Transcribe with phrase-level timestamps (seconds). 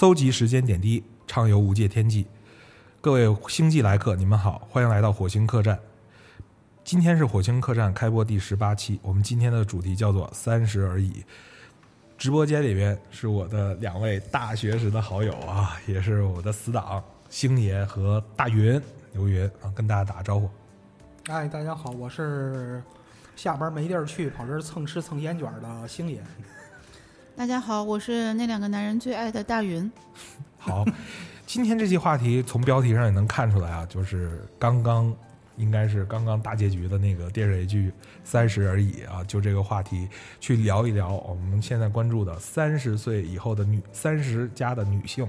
[0.00, 2.26] 搜集时间点滴，畅游无界天际。
[3.02, 5.78] 各位星际来客，你们好，欢迎来到火星客栈。
[6.82, 11.22] 今天是火星客栈开播第十八期，我们今天的主题叫做“三十而已”。
[12.16, 18.80] 直播间里面是我的两位大学时的好友啊，也是我的死党星爷和大云
[19.12, 20.48] 刘云啊，跟大家打个招呼。
[21.26, 22.82] 哎，大家好，我是
[23.36, 26.22] 下班没地儿去，跑这儿蹭吃蹭烟卷的星爷。
[27.40, 29.90] 大家好，我是那两个男人最爱的大云。
[30.60, 30.84] 好，
[31.46, 35.10] 今天这期话题从标题上也能看出来啊，就是刚刚
[35.56, 37.88] 应该是刚刚大结局的那个电视剧
[38.24, 40.06] 《三十而已》啊，就这个话题
[40.38, 45.26] 去聊一聊我们现在关注的三十岁以后的女三十加的女性，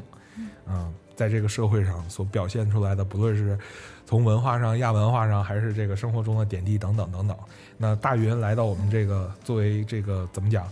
[0.68, 3.58] 嗯，在这个社会上所表现出来的，不论是
[4.06, 7.38] 从文化上、亚文化上，还是这个生活中的点滴等等等等。
[7.78, 10.68] 那大云来到我们这个作为这个怎么讲？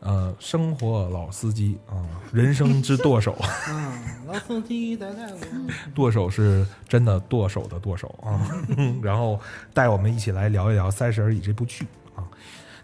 [0.00, 2.00] 呃，生活老司机啊，
[2.32, 3.36] 人生之剁手。
[3.68, 3.92] 嗯，
[4.26, 5.38] 老司机带带我。
[5.94, 8.40] 舵手是真的剁手的剁手啊，
[9.02, 9.38] 然后
[9.74, 12.24] 带我们一起来聊一聊《三十而已》这部剧啊。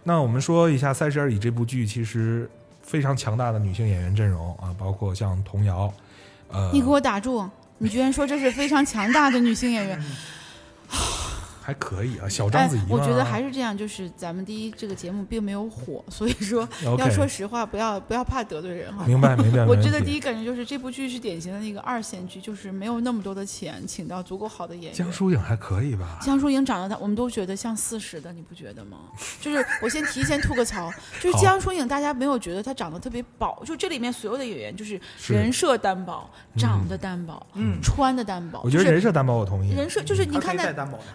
[0.02, 2.48] 那我们说一下《三十而已》这部剧，其实
[2.82, 5.92] 非常强大的女性演员阵容啊，包括像童瑶。
[6.48, 7.48] 呃，你给我打住！
[7.78, 10.02] 你居然说这是非常强大的女性演员。
[11.66, 12.86] 还可以啊，小章子怡、哎。
[12.88, 19.04] 我觉得还是这样，就是咱们第一这个节目并没有火， 所以说 要说实话，不要不要怕得罪人哈。
[19.04, 19.64] 明白明白。
[19.66, 24.92] 我觉得第一感觉就是这部剧是典型的那个二线剧，就是没有那么多的钱，请到足够好的演员。
[24.92, 26.20] 江疏影还可以吧？
[26.22, 28.98] 江疏影长得，我们都觉得像四十的，你不觉得吗？
[29.40, 30.88] 就是我先提前吐个槽，
[31.20, 38.60] 就是江疏影，大家没有觉得她长得特别薄，就这里面所有的演员就是人设单薄，长得单薄，嗯，穿的单薄。
[38.62, 39.72] 我觉得人设单薄，我同意。
[39.72, 40.64] 人设就是你看那，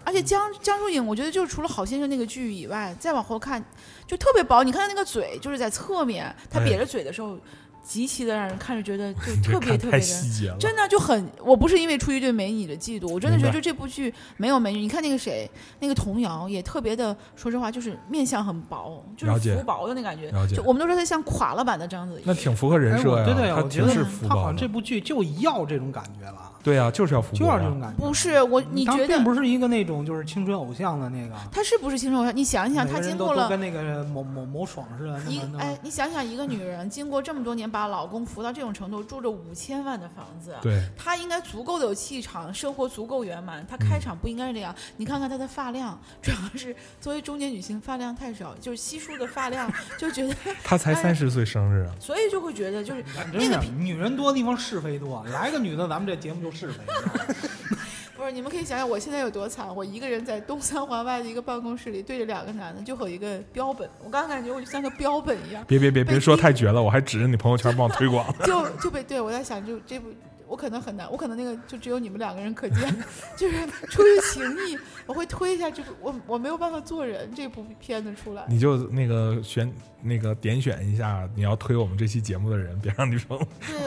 [0.04, 1.32] 而且江江江疏影，我觉得。
[1.32, 3.64] 就是除了好先生那个剧以外，再往后看，
[4.06, 4.64] 就特别薄。
[4.64, 7.38] 你看他那个嘴，就是在侧面，他瘪着嘴的时候。
[7.84, 11.28] 极其的让人看着觉得就 特别特别的，真的就很。
[11.44, 14.80] 我不是因为出于对美女的嫉妒，我真的觉得就这部剧没有美女。
[14.80, 20.32] 你看那个谁，那个童谣也特别的，说实话就是面相很薄，就是浮薄的那感觉。
[20.56, 22.24] 就我们都说他像垮了版的章子怡。
[22.24, 23.26] 那挺符合人设呀。
[23.26, 26.51] 对对，我觉得他好像这部剧就要这种感觉了。
[26.64, 28.06] 对啊，就是要浮，就要这种感觉。
[28.06, 31.36] 不是我，你觉得并不是一个那种就是青春偶像的那个。
[31.52, 32.36] 他是不是青春偶像？
[32.38, 35.20] 你想一想，他经过了跟那个某某某爽似的。
[35.24, 38.52] 一哎，你想想，一个女人经过这么多年把老公扶到。
[38.52, 43.66] 这种程度，住着五千万的房子，对，她应该足够的有气场，生活足够圆满。
[43.66, 44.76] 她开场不应该是这样。
[44.98, 50.36] 你看看她的发量，主要是作为中年女性，发量太少，就是稀疏的发量，就觉得
[50.66, 53.02] 她才三十岁生日啊，所以就会觉得就是
[53.32, 56.80] 那个女人多的地方是非多，来个女的，咱们这节目就是非。
[58.18, 63.90] 不是，你们可以想想我现在有多惨，我一个人在东三环外的一个办公室里，对着两个男的，就和一个标本。
[64.04, 65.64] 我刚感觉我就像个标本一样。
[65.68, 68.32] 别别别别说太绝了，我还指着你朋友圈帮我推广。
[68.46, 70.10] 就就被对我在想，就这部。
[70.52, 72.94] 我可能很难，我可能那个就只有你们两个人可见，
[73.38, 78.44] 就是出于情谊， 我会推一下这部，我我没有办法做人这部片子出来。
[78.50, 83.30] 你就那个选那个点选一下，你要推我们这期节目的人，别让女生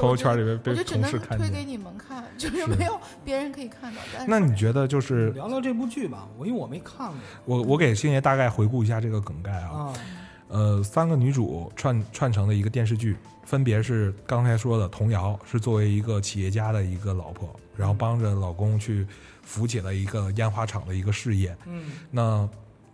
[0.01, 1.51] 朋友圈里面被同事看见。
[1.51, 4.01] 推给你们看，就是没有别人可以看到。
[4.27, 6.27] 那你觉得就是聊聊这部剧吧？
[6.39, 7.17] 我因为我没看过。
[7.45, 9.93] 我我给星爷大概回顾一下这个梗概啊，
[10.49, 13.17] 呃，三个女主串串成的一个电视剧。
[13.45, 19.07] 分别是刚才说的童谣，是作为一个企业家的一个老婆，然后帮着老公去
[19.43, 21.55] 扶起了一个烟花厂的一个事业。
[21.67, 22.49] 嗯，那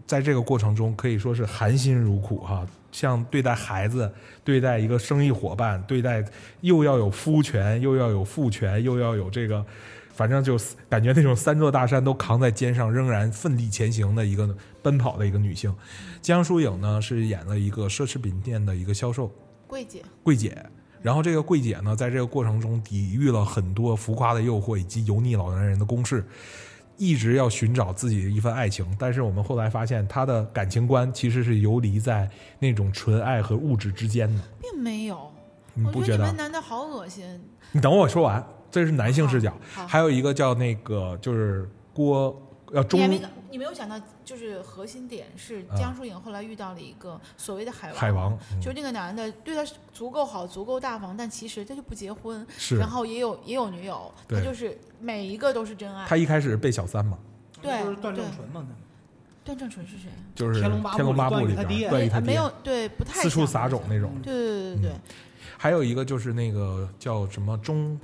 [0.08, 4.12] 在这个过程中可以说是含辛茹苦哈，像对待孩子、
[4.42, 6.24] 对待一个生意伙伴、对待
[6.62, 9.64] 又要有夫权，又要有父权，又要有这个，
[10.12, 10.58] 反正就
[10.88, 15.72] 感觉那种三座大山都扛在肩上，仍然奋力前行的一个奔跑的一个女性。
[16.22, 19.30] 江疏影呢是演了一个奢侈品店的一个销售。
[19.66, 20.66] 柜姐，柜姐，
[21.00, 26.24] 然后这个柜姐呢，在这个过程中抵御了很多浮夸的诱惑以及油腻老男人的攻势，
[26.96, 28.84] 一直要寻找自己的一份爱情。
[28.98, 32.28] 但是我们后来发现，她的感情观其实是游离在
[32.58, 35.30] 那种纯爱和物质之间的，并没有。
[35.74, 36.32] 你不觉得？
[36.32, 37.24] 男的好恶心。
[37.72, 39.56] 你等我说完，这是男性视角。
[39.72, 42.40] 还有一个叫那个，就是郭。
[42.72, 43.00] 要中，
[43.50, 56.06] 你没有想到，就是核心点是江疏影后来遇到了一个所谓的海王，海王，就那个男的对她足够好，足够大方，但其实他就不结婚，是，然后也有也有女友，他就是每一个都是真爱。
[56.06, 57.18] 他一开始被小三嘛，
[57.60, 58.66] 对，就是段正淳嘛，
[59.42, 60.08] 段正淳是谁？
[60.34, 64.12] 就是《天龙八部》里边段誉他没有对，不太四处撒种那种。
[64.22, 64.92] 对对对对对。
[65.56, 67.98] 还有一个就是那个叫什么钟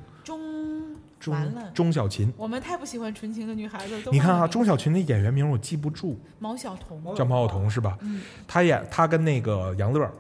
[1.19, 1.35] 钟。
[1.35, 4.01] 完了，钟小琴，我们太不喜欢纯情的女孩子。
[4.11, 7.97] 你看啊，钟小琴的演员名我记不住，毛晓彤，叫毛晓彤是吧？
[8.01, 10.11] 嗯，她演她跟那个杨乐，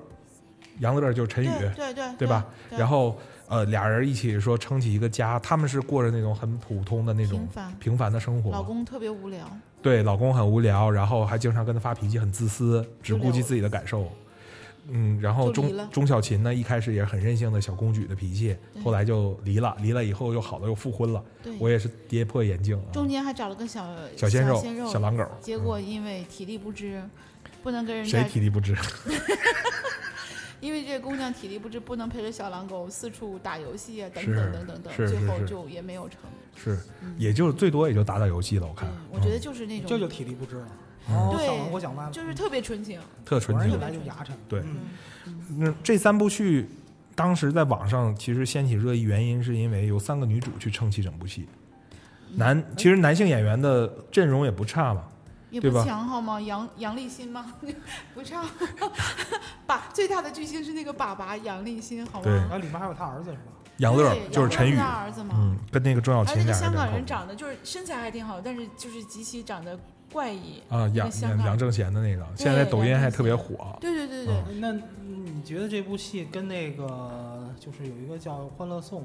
[0.81, 2.45] 杨乐就是陈宇，对对对吧？
[2.71, 3.17] 然后
[3.49, 7.47] 呃，俩人一起说撑起一个家，他们是过着那种很普通的那种
[7.79, 8.51] 平凡的生活。
[8.51, 9.49] 老公特别无聊，
[9.81, 14.11] 对，老公很无聊，然后还经常跟他发脾气，很自私，只顾及自己的感受。
[14.89, 21.25] 嗯，然后钟钟小琴呢，一开始也是很任性的小公举的脾气，后来就离了，离了以后又好了，又复婚了。
[21.43, 23.85] 对，我也是跌破眼镜啊，中间还找了个小
[24.17, 27.03] 小鲜肉、鲜肉小狼狗，结果因为体力不支，
[27.63, 28.77] 不能跟人谁，体力不支？
[30.59, 36.19] 因为这姑娘体力不支，不能陪着小狼狗四处打游戏啊，等等等等等，最后就也没有成。
[36.57, 38.67] 是，嗯也就最多也就打打游戏了。
[38.67, 40.69] 我看对，，我觉得嗯就是那种，这就体力不支了。
[41.09, 43.01] 对我想歪了，就是特别纯情。
[43.25, 43.77] 特纯情一。
[43.77, 44.31] 来就牙碜。
[44.49, 46.69] 对嗯那这三部剧
[47.15, 51.49] 当时在网上其实掀起热议，原因是因为有三个女主去撑起整部戏。
[52.35, 55.05] 男其实男性演员的阵容也不差嘛，
[55.51, 56.41] 也不对吧强好吗？
[56.41, 57.55] 杨杨立新吗？
[58.15, 58.45] 不差。
[59.67, 62.39] 把最大的巨星是那个爸爸杨立新，好对吗？
[62.43, 63.53] 然后里面还有他儿子是吧？
[63.79, 65.35] 杨乐就是陈宇儿子嘛。
[65.39, 69.79] 嗯，跟那个钟小而且琴那个香港人长得就是身材还挺好，但是就是极其长得
[70.13, 70.61] 怪异。
[70.69, 73.77] 啊，那杨杨正贤的那个，现在抖音还特别火。
[73.81, 74.73] 对对对对，嗯那
[75.03, 79.03] 你觉得这部戏跟那个就是有一个叫《欢乐颂》，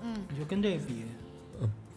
[0.00, 1.04] 嗯，你就跟这比？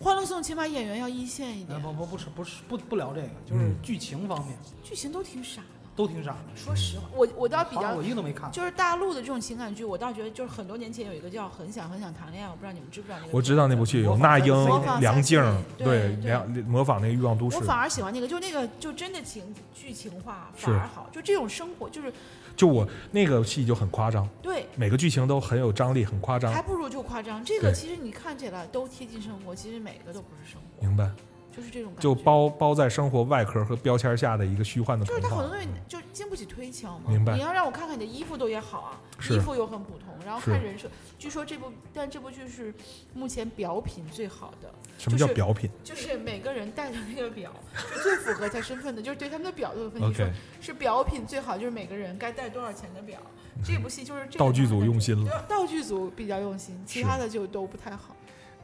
[0.04, 5.68] 《欢乐颂》起码演员要一线一呃，点，不不不是不是不不聊这个，就是嗯剧情方面剧情都挺傻的。
[5.96, 6.56] 都挺傻的。
[6.56, 8.52] 说实话，我我倒比较我一个都没看。
[8.52, 13.32] 就是大陆的这种情感剧，我倒觉得就是很多年前有一个叫《很想很想谈恋爱》，我不知道你们知不知道那个。
[13.38, 14.54] 我知道那部剧有那英、
[15.00, 15.42] 梁静
[15.78, 19.44] 对梁模仿那个《欲望都市我》，反而喜欢那个，就那个就真的情
[19.74, 22.14] 剧情化反而好，就这种生活就是
[22.58, 26.62] 就我那个戏就很夸张，对，每个剧情都很有张力，很夸张还。
[26.62, 27.44] 不如就夸张。
[27.46, 31.10] 这个其实你看起来都贴近生活，其实每个都不是生活，明白？
[31.56, 32.02] 就是这种感觉。
[32.02, 37.10] 就包包在生活外壳和标签下的一个虚幻的就是它很多东西就经不起推敲嘛。
[37.10, 40.90] 明白你要让我看看你的衣服都也好啊，衣服又很普通，然后看人设。
[41.18, 42.74] 据说这部，但这部剧是
[43.14, 53.20] 目前表品最好的，什么叫表品就是每个人戴的那个表是最符合他身份的，就是对他们的表都有分析说？OK，是表品最好，就是每个人该戴多少钱的表。
[53.64, 55.46] 这部戏就是这个道具组用心了。
[55.48, 58.14] 道具组比较用心，其他的就都不太好。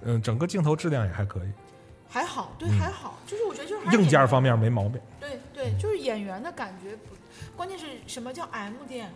[0.03, 1.47] 嗯，整个镜头质量也还可以，
[2.11, 4.99] 还好，对，嗯还好，就是我觉得就是硬件方面没毛病。
[5.19, 7.15] 对对，就是演员的感觉不，
[7.55, 9.09] 关键是什么叫 M 店？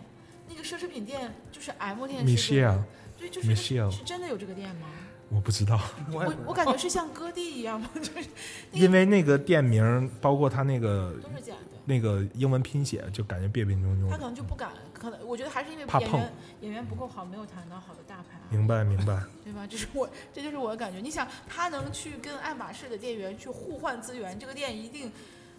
[0.48, 2.82] 那个奢侈品店就是 M 店是这个 Michelle，
[3.18, 4.86] 对，就是那 Michelle 是真的有这个店吗？
[5.28, 5.78] 我不知道，
[6.10, 7.90] 我我感觉是像割地一样吗？
[7.94, 8.28] 就是
[8.70, 11.76] 那个因为那个店名包括他那个都是假的。
[11.88, 14.08] 那个英文拼写，就感觉别别扭扭。
[14.10, 14.70] 他可能就不敢，
[15.10, 16.32] 可能我觉得还是因为演员
[16.62, 19.64] 演员不够好，没有谈到好的大牌，明白明白， 对吧？
[19.70, 20.98] 这是我这就是我的感觉。
[20.98, 25.12] 你想，他能去跟爱马仕的店员去互换资源，这个店一定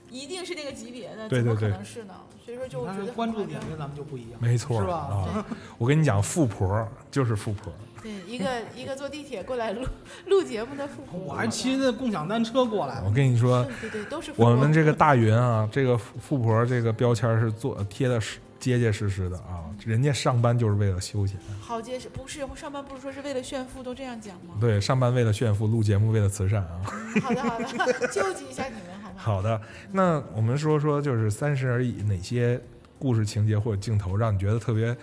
[0.09, 2.13] 一定是那个级别的，怎么可对对对能是呢？
[2.43, 4.95] 所以说就我觉得关注点跟咱们就不一样，没错是吧？
[4.95, 5.45] 啊。
[5.77, 7.71] 我跟你讲，富婆就是富婆，
[8.01, 9.85] 对，一个一个坐地铁过来录
[10.27, 24.55] 录节目的富婆，我还骑着共享单车过来我，跟你说，对对对，都是富婆我们这个大云啊，这个富富婆这个标签是做贴的是结结实实的啊，人家上班就是为了休闲，好结实，不是上班不是说是为了炫富，都这样讲吗？
[24.59, 26.81] 对，上班为了炫富，录节目为了慈善啊。
[26.85, 29.15] 嗯好的好的，救济一下你们好吗？
[29.17, 29.61] 好的，
[29.91, 32.59] 那我们说说就是《三十而已》哪些
[32.99, 34.95] 故事情节或者镜头让你觉得特别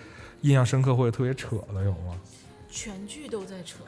[0.43, 2.19] 印象深刻或者特别扯的有吗？
[2.69, 3.79] 全剧都在扯，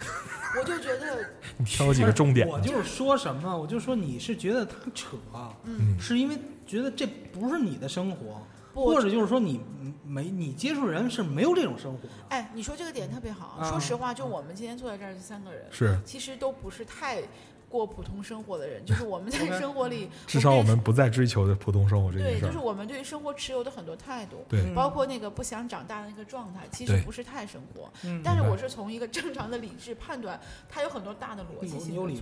[0.60, 2.52] 我就觉得 你挑几个重点的。
[2.52, 5.16] 我就是说什么，我就说你是觉得他扯，
[5.64, 9.60] 嗯是因为觉得这不是你的生活，不或者就是说你
[10.04, 12.08] 没你接触人是没有这种生活的。
[12.28, 13.56] 哎，你说这个点特别好。
[13.58, 17.22] 啊说实话，就我们今天坐在这儿这三个人，是，其实都不是太
[17.68, 22.48] 过普通生活的人，就是我们在生活里， 至少我们不再追求的普通生活这件对，事儿。
[22.48, 27.90] 就是我们对于生活持有的很多态度，包括那个不想长大的那个状态，其实不是太生活。
[28.04, 32.14] 嗯但是我是从一个正常的理智判断，它有很多大的逻辑有性有位，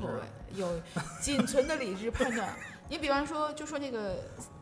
[0.55, 0.81] 有
[1.21, 2.49] 仅存的理智判断。
[2.89, 4.17] 你比方说，就说那个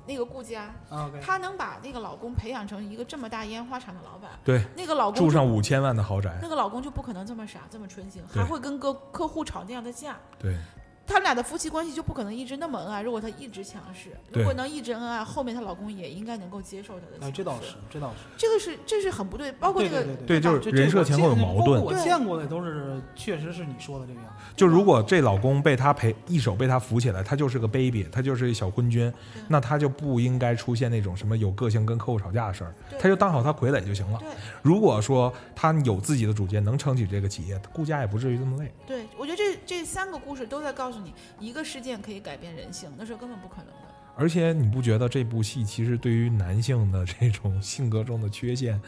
[0.06, 10.16] 那个顾佳，啊 OK，她能把那个老公培养成一个这么大烟花厂的老板，对，那个老公住上五千万的豪宅，那个老公就不可能这么傻这么纯情，还会跟个客户吵那样的架。
[10.38, 10.56] 对，
[11.12, 13.02] 他们俩的夫妻关系就不可能一直那么恩爱。
[13.02, 17.32] 如果她一直强势，如果能一直恩爱，后面她老公也应该能够接受她的强哎，势。
[17.32, 18.16] 这倒是，这倒是。
[18.38, 21.82] 这个是这是很不对，包括这个对对对对，就是人设前后有矛盾。
[21.82, 24.54] 我见过的都是，确实是你说的这个样子。
[24.56, 29.12] 就如果这老公被她陪一手被她扶起来，他就是个 baby，他就是一小昏君，
[29.48, 34.18] 那他就不应该出现那种什么有个性跟客户吵架的事儿，对他就当好他傀儡就行了。
[34.62, 38.72] 如果说他有自己的主见，能撑起这个企业，顾家也不至于这么累。
[38.86, 43.88] 对，我觉得这这三个故事都在告诉你，一个事件可以改变人性，那是根本不可能的。
[44.14, 48.80] 而且你不觉得这部戏其实对于男性的这种性格中的缺陷，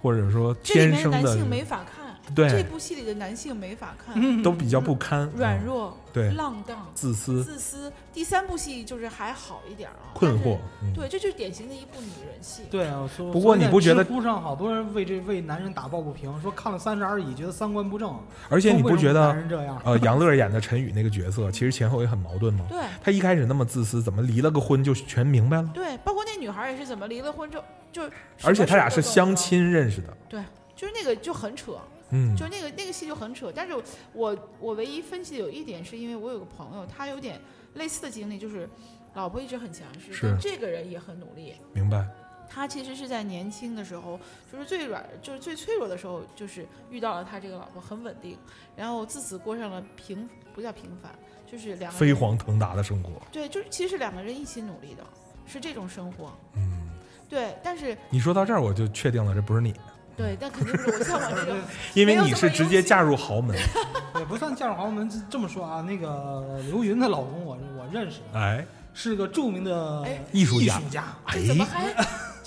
[0.00, 2.01] 或者说天生的男性没法看，
[2.34, 7.92] 对这部戏里的男性没法看，嗯都比较不堪，嗯软弱、对浪荡、自私、自私。
[8.12, 10.58] 第三部戏就是还好一点儿啊，困惑
[10.94, 12.62] 对，这就是典型的一部女人戏。
[12.70, 19.80] 对啊，所不过你不觉得知乎上好多人为这为男人打抱不平，说看了《三十而已》觉得三观不正，而且你不觉得这样？
[19.84, 22.64] 呃，杨乐演的陈宇那个角色，其实前后也很矛盾吗？
[22.68, 25.70] 对他一开始那么自私，怎么离了个婚就全明白了？
[25.74, 28.02] 对，包括那女孩也是怎么离了婚之后就，
[28.42, 30.42] 而且他俩是相亲认识的，对
[30.76, 31.72] 就是那个就很扯，
[32.12, 33.50] 嗯，就那个那个戏就很扯。
[33.52, 33.74] 但是
[34.12, 37.40] 我我唯一分析的有一点是因为我有个朋友，他有点
[37.74, 38.68] 类似的经历，就是
[39.14, 41.54] 老婆一直很强势，是但这个人也很努力。
[41.72, 42.06] 明白，
[42.48, 44.20] 他其实是在年轻的时候，
[44.52, 48.38] 就是最软，就是最脆弱的时候，就是遇到了他这个老婆，很稳定，
[48.76, 51.10] 然后自此过上了平不叫平凡，
[51.50, 55.02] 就是两飞黄腾达的生活，对，就是其实是两个人一起努力的，
[55.46, 56.30] 是这种生活。
[56.56, 56.90] 嗯，
[57.28, 59.74] 对，但是你说到这儿，我就确定了，这不是你，
[60.16, 61.56] 对，但肯定不是我像我这种，
[61.94, 63.56] 因为你是直接嫁入豪门，
[64.18, 65.08] 也不算嫁入豪门。
[65.08, 71.86] 这这么说啊，那个刘云的老公我我认识，哎，是个著名的哎艺术家艺术家，哎这，怎么还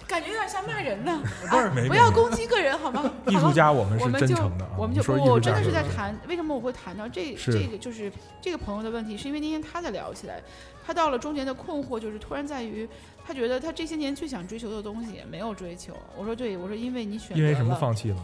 [0.07, 1.19] 感觉有点像骂人呢？
[1.49, 3.11] 不是没不要攻击个人好吗？
[3.27, 10.39] 艺术家，我们是真诚的啊，我们就我真的是在谈为什么我会谈到这这个，就是这个朋友的问题，是因为那天他在聊起来，
[10.85, 12.87] 他到了中间的困惑就是突然在于，
[13.25, 15.95] 他觉得他这些年最想追求的东西没有追求。
[16.15, 18.17] 我说对，我说因为你选择因为什么了放弃了？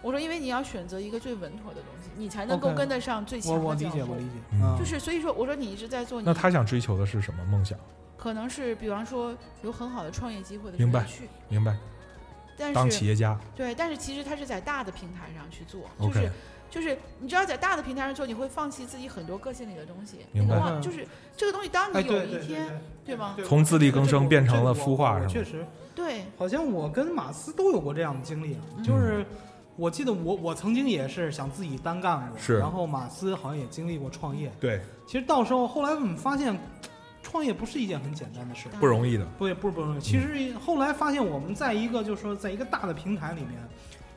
[0.00, 4.24] 我说因为你要选择一个最稳妥的东西，你才能够跟得上最强我我的脚步理解我理。
[4.24, 7.78] 解，就是所以说，我说你一直在做你，那他想追求的是什么梦想？
[8.16, 11.04] 可能是比方说有很好的创业机会的时明白，
[11.48, 11.76] 明白？
[12.58, 13.38] 但当是企业家。
[13.56, 16.30] 对，但是其实他是在大的平台上去做，就是
[16.70, 23.36] 就是你知道在大的平台上做，你会放弃自己很多个性里的东西，明白那个忘就是这个东西，当哎，你有一天，对吗？
[23.46, 29.24] 从自力更生变成了孵化是吗确实，对，好像我跟马斯都有过这样的经历就是
[29.76, 32.58] 我记得我我曾经也是想自己单干过，是。
[32.58, 34.52] 然后马斯好像也经历过创业。
[34.60, 36.54] 对，其实到时候后来我们发现，
[37.22, 40.00] 创业不是一件很简单的事，不容易的，不也不是不容易。
[40.00, 43.52] 其实后来发现我们在一个就是说在一个大的平台里面，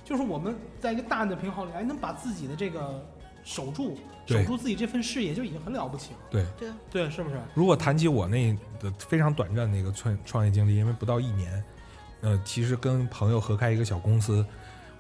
[0.06, 3.06] 就是我们在一个大的平台里，哎，能把自己的这个
[3.44, 6.20] 守住，守住自己这份事业就已经很了不起了。
[6.30, 6.46] 对。
[6.58, 7.40] 对，对，是不是？
[7.54, 11.64] 如果谈起我那的非常短暂的一个创创业经历，因为不到一年，
[12.22, 14.46] 呃，其实跟朋友合开一个小公司，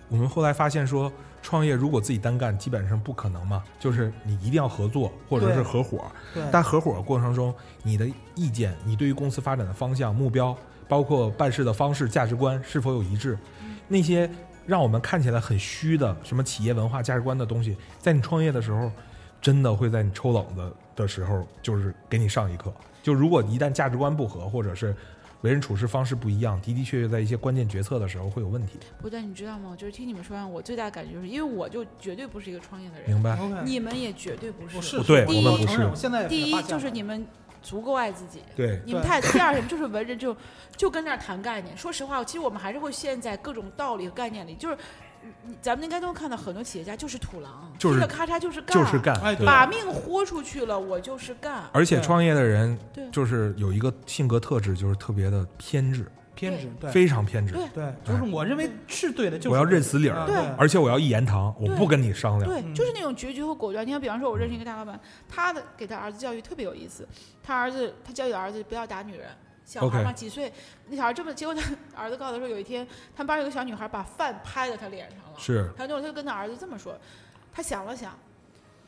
[0.09, 6.05] 我们后来发现说，创业如果自己单干，基本上不可能嘛，就是你一定要合作或者是合伙。
[6.33, 10.55] 对，但合伙过程中，你的意见、你对于公司发展的方向、目标，
[10.87, 13.37] 包括办事的方式、价值观是否有一致，
[13.87, 14.29] 那些
[14.65, 18.91] 让我们看起来很虚的什么企业文化、价值观的东西，在你创业的时候，
[19.41, 22.71] 真的会在你抽冷子的时候，就是给你上一课。
[23.01, 24.95] 就如果一旦价值观不合，或者是
[25.41, 28.79] 为人处事方式不一样，的的确确在一些关键决策的时候会有问题。
[29.01, 29.75] 不但你知道吗？
[29.77, 33.37] 就是听你们说完，我最大的感觉就是，因为我就绝对不是一个创业的人，明白。
[33.65, 34.75] 你们也绝对不是。
[34.75, 35.89] 不是对第一我们不是。
[35.95, 37.25] 现在第一就是你们
[37.61, 40.35] 足够爱自己，对，你们太第二什么就是文人就
[40.75, 41.75] 就跟那儿谈概念。
[41.75, 44.79] 说实话，其实我们还是会陷在各种道理和概念里，就是你
[45.61, 51.63] 咱们应该都看到很多企业家就是土狼，就是咔嚓就是干，就是干，哎把命豁出去了，我就是干。
[51.71, 57.53] 而且创业的人对就是有一个性格特质，就是特别的偏执，偏执，对非常偏执。
[57.53, 62.49] 对对，就是我认为是对的，就是我要认死理儿啊对而且我要一言堂，我不跟你商量。
[62.49, 63.85] 对，嗯就是那种决绝和果断。
[63.85, 64.99] 你看，比方说，我认识一个大老板，
[65.29, 67.07] 他的给他儿子教育特别有意思。
[67.43, 69.27] 他儿子，他教育儿子不要打女人，
[69.71, 70.51] 小孩嘛几岁，
[70.89, 71.61] 那小孩这么，结果他
[71.95, 72.85] 儿子告诉他说，有一天
[73.15, 75.39] 他们班有个小女孩把饭拍在他脸上了。
[75.39, 76.93] 是然后他就跟他儿子这么说，
[77.53, 78.17] 他想了想，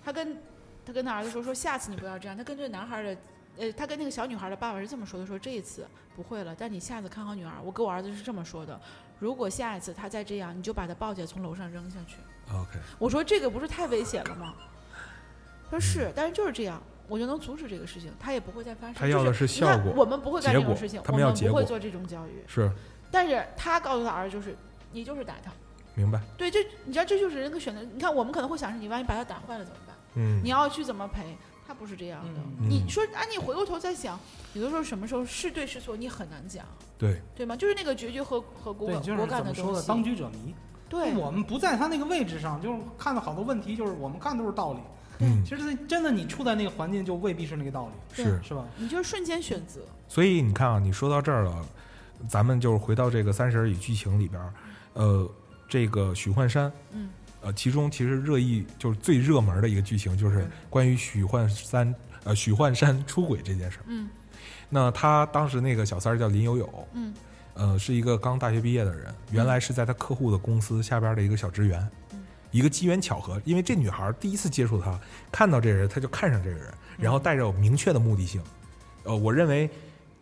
[0.04, 0.38] 他跟
[0.86, 2.36] 他跟他儿子说说下次你不要这样。
[2.36, 3.18] 他跟这个男孩的，
[3.60, 5.88] 呃，他跟那个小女孩的爸爸是这么说的，说这一次
[6.18, 7.54] 不会了，但你下次看好女儿。
[7.64, 8.78] 我跟我儿子是这么说的，
[9.20, 12.18] 如果下一次他再这样，你就把他抱起来从楼上扔下去。
[12.52, 14.54] OK，我说这个不是太危险了吗？
[15.72, 18.96] 他说是，但是就是这样，我就能阻止这个事情，他也不会再发生。
[18.96, 22.44] 他要的就是效果你看我们不会干这种事情，他我们要结果们不会做这种教育。
[22.48, 22.72] 是
[23.12, 24.56] 但是他告诉他儿子就是，
[24.92, 25.52] 你就是打他。
[25.96, 26.20] 明白。
[26.38, 27.82] 对，这你知道这就是人的选择。
[27.84, 29.96] 你看，我们可能会想是你万一把他打坏了怎么办？
[30.16, 31.38] 嗯你，要去怎么赔？
[31.66, 32.40] 他不是这样的。
[32.60, 34.20] 嗯你说，啊，你回过头再想，
[34.54, 36.66] 有的时候什么时候是对是错，你很难讲，
[36.98, 37.56] 对，对吗？
[37.56, 39.68] 就是那个决绝和和果对，就是果敢怎么说？
[39.68, 39.88] 的东西。
[39.88, 40.54] 当局者迷。
[40.90, 44.80] 对，我们不在他那个位置上，就是看到好多问题，就是我们看都是道理。
[45.24, 48.40] 嗯，其实真的你处在那个环境，就未必是那个道理，是。
[48.44, 48.66] 是吧？
[48.78, 49.82] 你就是瞬间选择。
[50.08, 51.66] 所以你看啊，你说到这儿了，
[52.28, 54.42] 咱们就是回到这个《三十而已》剧情里边，
[54.94, 55.30] 呃，
[55.68, 57.10] 这个许幻山，嗯，
[57.42, 63.84] 呃，其中其实热议就是最热门的一个剧情，就是关于许幻山，呃，许幻山出轨这件事儿。
[63.88, 64.10] 嗯
[64.70, 67.14] 那他当时那个小三儿叫林有有，嗯
[67.54, 71.88] 呃，是一个刚大学毕业的人，原来是在他客户的公司下边的一个小职员。
[72.54, 75.00] 嗯一个机缘巧合，因为这女孩第一次接触他，
[75.32, 78.42] 看到这人，他就看上这个人，然后带着有明确的目的性。
[79.04, 79.70] 呃，我认为，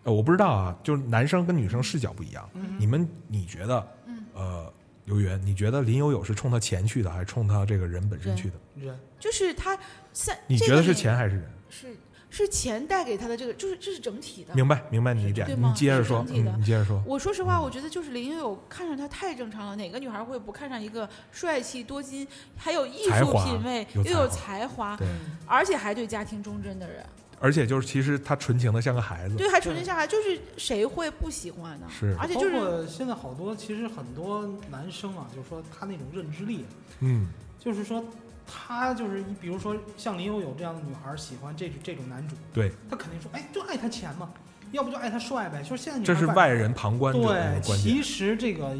[0.03, 2.49] 呃，我不知道啊，就是男生跟女生视角不一样。
[2.53, 4.73] 嗯你们你觉得，嗯呃，
[5.05, 8.55] 刘云，你觉得林有有是冲他钱去的，还是冲他这个人本身去的？
[8.75, 9.77] 人就是他
[10.13, 11.51] 三，你觉得是钱还是人？
[11.69, 11.87] 是
[12.31, 14.55] 是钱带给他的这个，就是这是整体的。
[14.55, 17.03] 明白，明白你一点，对吗你接着说，是整体的嗯，你接着说。
[17.05, 19.75] 我说实话，我觉得就是林有有看上他太正常了。
[19.75, 24.97] 哪个女孩会不看上一个帅气多金，还有艺术品味，有又有才才华，
[25.45, 27.05] 而且还对家庭忠贞的人？
[27.39, 29.35] 而且就是其实他纯情的像个孩子。
[29.35, 31.87] 对，还纯情像孩子，就是谁会不喜欢呢？
[31.89, 36.65] 是而且就是括现在好多，其实很多男生啊，就是说他那种认知力，
[36.99, 37.27] 嗯，
[37.59, 38.03] 就是说
[38.51, 44.29] 他就是你比如说像林有有这样的女孩喜欢这这种男主，对，他肯定说，哎，就爱他钱嘛，
[44.71, 45.63] 要不就爱他帅呗。
[45.63, 47.77] 就是现在女这是外人旁观者的对。
[47.77, 48.77] 其实这个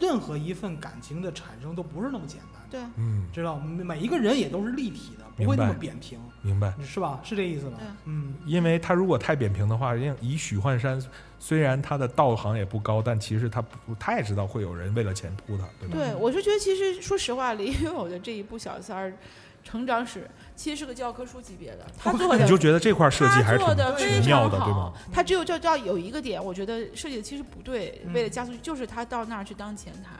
[0.00, 3.58] 任何一份感情的产生都不是那么简单，对嗯，知道？
[3.58, 6.72] 每一个人也都是立体的，不会那么扁平，明白。
[6.82, 7.20] 是吧？
[7.22, 7.78] 是这意思吧？
[8.04, 11.02] 嗯，因为他如果太扁平的话，因为以许幻山，
[11.46, 15.94] 虽然他的道行也不高，但其实他不太知道会有人为了钱扑他，对吧？
[15.94, 19.12] 对，我是觉得其实说实话，李云友的这一部小三儿
[19.62, 24.94] 成长史，其实是个教科书级别的，他做的你就觉得这块设计还是他做的挺奇妙的，对吗？。
[25.12, 30.12] 他只有叫叫有一个点，我觉得设计的其实不对，嗯为了加速，就是他到那儿去当前台，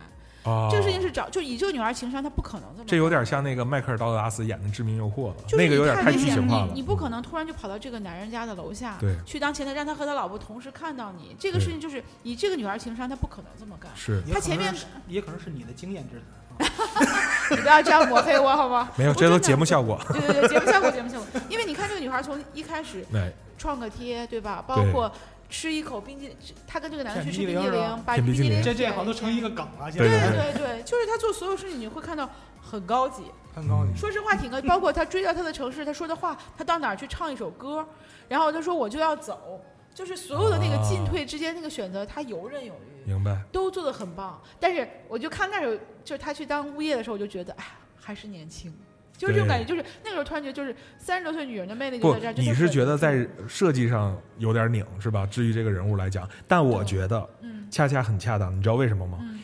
[0.44, 2.84] 啊，这个事情是找就以这个女孩情商，她不可能这么。
[2.86, 6.66] 这有点像那个迈克尔·道格拉斯演的《致命诱惑》了，就是那个有点太明显剧情化了。
[6.68, 11.34] 你你不可能突然就跑到这个男人家的楼下，对去当前台，让他和他老婆同时看到你。
[11.38, 13.90] 这个事情就是以这个女孩情商，她不可能这么干。
[13.94, 14.74] 是她前面
[15.08, 16.24] 也可能是你的经验之谈。
[17.50, 18.88] 你不要这样抹黑我好吗？
[18.96, 20.00] 没有，这都节目效果。
[20.12, 21.26] 对对对，节目效果，节目效果。
[21.48, 24.62] 因为你看这个女孩从一开始 对，创个贴，对吧？
[24.64, 25.10] 包括
[25.54, 26.36] 吃一口冰激凌，
[26.66, 32.28] 他跟这个男的去吃冰激凌把舔冰激凌这这好像都成一个梗了，现在对对对就是他做所有事情，你会看到
[32.60, 33.22] 很高级。
[33.54, 33.92] 很高级。
[33.92, 37.86] 嗯说实话挺高级，包括他追到他的城市，他说的话，他到哪儿去唱一首歌，
[38.28, 39.60] 然后他说我就要走，
[39.94, 43.40] 就是所有的那个进退之间那个选择，他游刃有余，明白。
[43.52, 44.42] 都做的很棒。
[44.58, 47.64] 但是我就看那时候，就是他去当物业的时候，我就觉得，哎，
[47.96, 48.74] 还是年轻。
[49.16, 55.24] 就是这种感觉，就是那个时候突然觉得，就是三十多岁女人的魅力就在这儿。，你是觉得在设计上有点拧是吧？
[55.26, 59.18] 至于这个人物来讲，但我觉得嗯恰恰很恰当，你知道为什么吗？
[59.20, 59.40] 嗯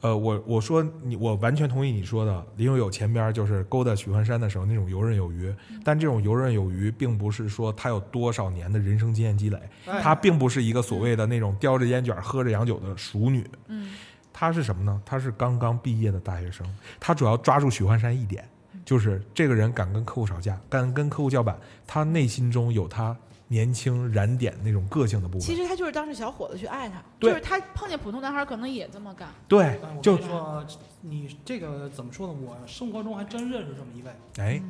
[0.00, 2.46] 呃，我我说你，我完全同意你说的。
[2.56, 13.94] 林有有前边就是勾搭许幻山的时候那种游刃有余，嗯但这种游刃有余，并不是说他有多少年的人生经验积累，哎她并不是一个所谓的那种叼着烟卷喝着洋酒的熟女，嗯
[14.30, 15.00] 她是什么呢？
[15.06, 16.66] 他是刚刚毕业的大学生。
[17.00, 18.46] 他主要抓住许幻山一点，
[18.84, 23.16] 就是这个人敢跟客户吵架，敢跟客户叫板，他内心中有他
[23.48, 25.40] 年轻燃点那种个性的部分。
[25.40, 29.28] 其实他就是当时小伙子去爱他，就是他碰见普通男孩可能也这么干。
[29.48, 30.66] 对，就跟你说，
[31.00, 32.34] 你这个怎么说呢？
[32.34, 34.62] 我生活中还真认识这么一位，哎，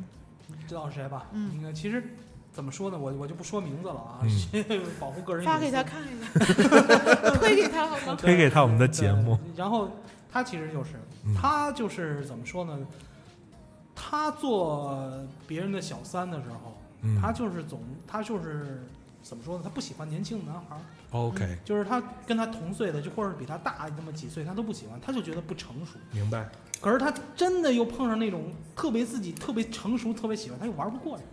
[0.67, 1.27] 知道是谁吧？
[1.33, 2.03] 嗯应该其实
[2.53, 2.97] 怎么说呢？
[2.97, 5.53] 我我就不说名字了啊，嗯 保护个人隐私。
[5.53, 8.15] 发给他看一下， 推给他好吗？
[8.15, 9.37] 推给他我们的节目。
[9.55, 9.89] 然后
[10.31, 10.91] 他其实就是，
[11.25, 12.77] 嗯他就是怎么说呢？
[13.95, 18.83] 他做别人的小三的时候，嗯他就是总他就是
[19.21, 19.61] 怎么说呢？
[19.63, 20.81] 他不喜欢年轻的男孩儿
[21.11, 25.93] ，，OK，就是他跟他同岁的，就或者比他大那么几岁，他都不喜欢，他就觉得不成熟。
[26.11, 26.47] 明白。
[26.81, 31.25] 可是他真的又碰上那种特别自己特别成熟、特别喜欢，他又玩不过人。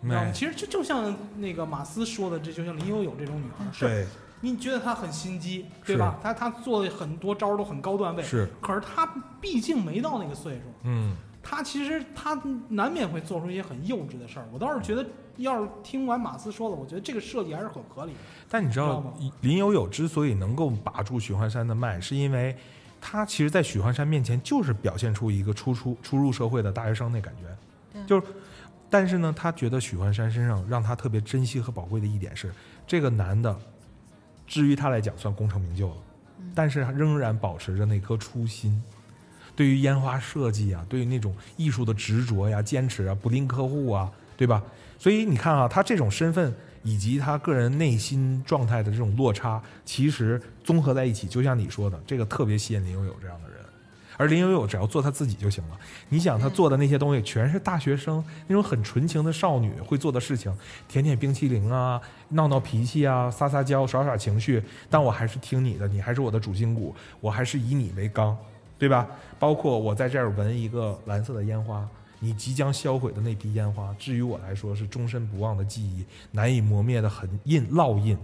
[0.00, 0.28] 你知道吗？
[0.28, 4.06] 哎，其实就就像那个马斯说的，这就像林有有这种女孩儿，是，
[4.40, 6.18] 你觉得她很心机，对吧？
[6.22, 9.06] 她她做的很多招都很高段位，是，可是她
[9.40, 11.14] 毕竟没到那个岁数，嗯，
[11.48, 12.34] 她其实他
[12.68, 14.48] 难免会做出一些很幼稚的事儿。
[14.52, 15.06] 我倒是觉得，
[15.36, 18.18] 要是听完马斯说了，我觉得这个设计还是很合理的。
[18.50, 22.56] 但你知道知道吗林有有之所以能够把住许幻山的脉，是因为
[23.00, 28.26] 他其实，在许幻山面前就是表现出一个初出初入社会的大学生那感觉，就是，
[28.90, 32.52] 但是呢，他觉得许幻山身上让他特别珍惜和宝贵的一点是，
[32.88, 33.56] 这个男的，
[34.48, 35.96] 至于他来讲算功成名就了，
[36.40, 38.82] 嗯但是仍然保持着那颗初心。
[39.56, 44.62] 对于烟花设计啊，对于那种艺术的执着呀、坚持啊、不吝客户啊，对吧？
[44.98, 53.56] 所以你看啊，他这种身份以及他个人内心状态的这种落差，其实综合在一起，就像你说的，这个特别吸引林有有这样的人。
[54.18, 55.78] 而林有有只要做他自己就行了。
[56.08, 60.50] 你想他做的那些东西，全是大学生那种很纯情的少女会做的事情，
[60.88, 64.62] 舔舔冰淇淋啊，闹闹脾气啊，撒撒娇，耍耍情绪。
[64.88, 68.34] 但我还是听你的，你还是我的主心骨，我还是以你为纲，
[68.78, 69.08] 对吧？
[69.38, 71.88] 包括我在这儿闻一个蓝色的烟花，
[72.20, 78.16] 你即将销毁的那批烟花，至于我来说是终身不忘的记忆，难以磨灭的痕印烙印。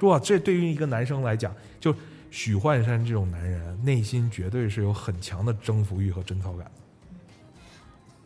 [0.00, 1.94] 哇，这对于一个男生来讲，就
[2.30, 6.70] 许幻山这种男人，内心绝对是有很强的征服欲和贞操感。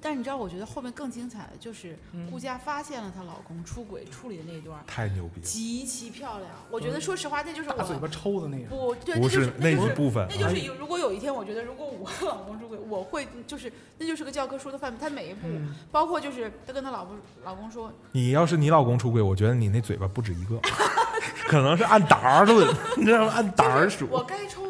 [0.02, 5.46] 但是你知道，我觉得后面更精彩的就是嗯顾佳发现了她老公出轨处理的那一段，太牛逼了！
[5.46, 6.50] 极其漂亮。
[6.70, 8.66] 我觉得说实话，那就是我大嘴巴抽的那个。
[8.66, 15.00] 不对，不那就是那那就是一部分，那就是哎有如果有一天，我觉得如果我老公出轨，我会就是那就是个教科书的范本。
[15.00, 20.60] 他每一步，嗯，包括就是他跟他老婆老公说，你要是你老公出轨，我觉得你那嘴巴不止一个，
[21.48, 23.32] 可能是按档儿论，你知道吗？
[23.34, 24.06] 按档儿数。
[24.10, 24.61] 我该抽，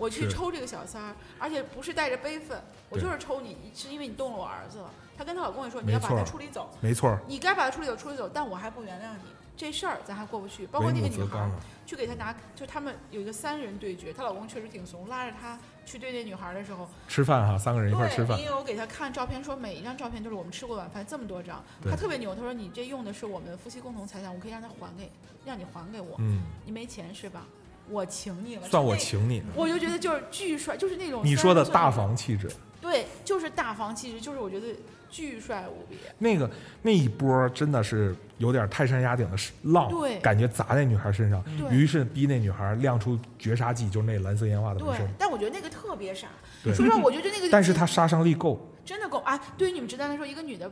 [0.00, 2.58] 我去抽这个小三儿，而且不是带着悲愤，
[2.88, 4.90] 我就是抽你，是因为你动了我儿子了。
[5.16, 9.30] 她跟她老公也说，你要把他处理走，没错，你该把他处理走，处理走，但我还不原谅你。
[9.56, 11.50] 这事儿咱还过不去，包括那个女孩。
[11.84, 18.38] 去给他拿，就他们有一个三人对决，她老公确实挺怂，拉着她去对那女孩儿的时候，吃饭哈，三个人一块儿吃饭。
[18.38, 25.10] 因为我给他看照片，说每一张照片就是我们吃过晚饭这么多张，对他特别牛，他说你这用的是我们夫妻共同财产，我可以让他还给，
[25.44, 27.44] 让你还给我，嗯，你没钱是吧？
[27.90, 29.46] 我请你了，算我请你了。
[29.54, 32.50] 我就觉得就是巨帅，就是那种你说的大房气质，
[32.80, 34.68] 对，就是大房气质，就是我觉得
[35.10, 35.96] 巨帅无比。
[36.18, 36.50] 那个
[36.82, 46.28] 那一波真的是有点泰山压顶的浪，对感觉砸在女孩身上，于是逼那女孩亮出绝杀技，就是那蓝色烟花的纹对身。，但我觉得那个特别傻。
[46.62, 48.66] 对说实话，我觉得那个， 但是他杀伤力够。
[48.82, 49.38] 真的够啊！
[49.56, 50.68] 对于你们直男来说，一个女的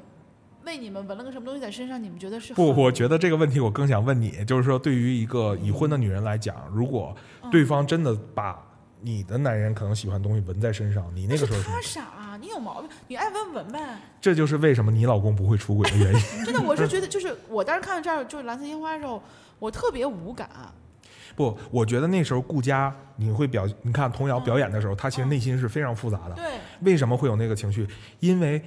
[0.69, 8.63] 为你们纹了个什么东西在身上，你们觉得是不，我觉得这个问题我更想问你，就是说，对于一个已婚的女人来讲，如果嗯对方真的把
[9.01, 13.99] 你的男人可能喜欢的东西纹在身上，你那个时候是他傻、啊，你有毛病，你爱纹纹呗。
[14.21, 16.21] 这就是为什么你老公不会出轨的原因。
[16.45, 19.23] 真的，我是觉得，就是我当时看到这儿，就是蓝色烟花的时候，
[19.59, 20.49] 我特别无感。
[21.37, 26.35] 不，我觉得那时候顾佳你会表，你看童瑶表演的时候，她其实内心是非常复杂的。
[26.35, 26.45] 对，
[26.81, 27.87] 为什么会有那个情绪？
[28.19, 28.61] 因为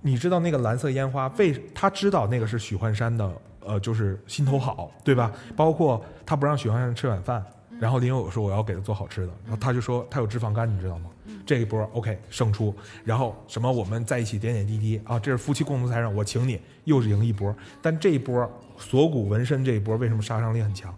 [0.00, 5.32] 你知道那个蓝色烟花，为他知道那个是许幻山的，呃，就是心头好，对吧？
[5.56, 7.44] 包括他不让许幻山吃晚饭，
[7.80, 11.10] 然后林有有说我要给他做好吃的，然后他就说他有脂肪肝，你知道吗？
[11.44, 17.54] 这一波 OK 胜出，然后什么我们在一起点点滴滴啊，这是夫妻共同财产，我请你，又是赢一波。
[17.80, 20.94] 但这一波锁骨纹身这一波为什么杀伤力很强？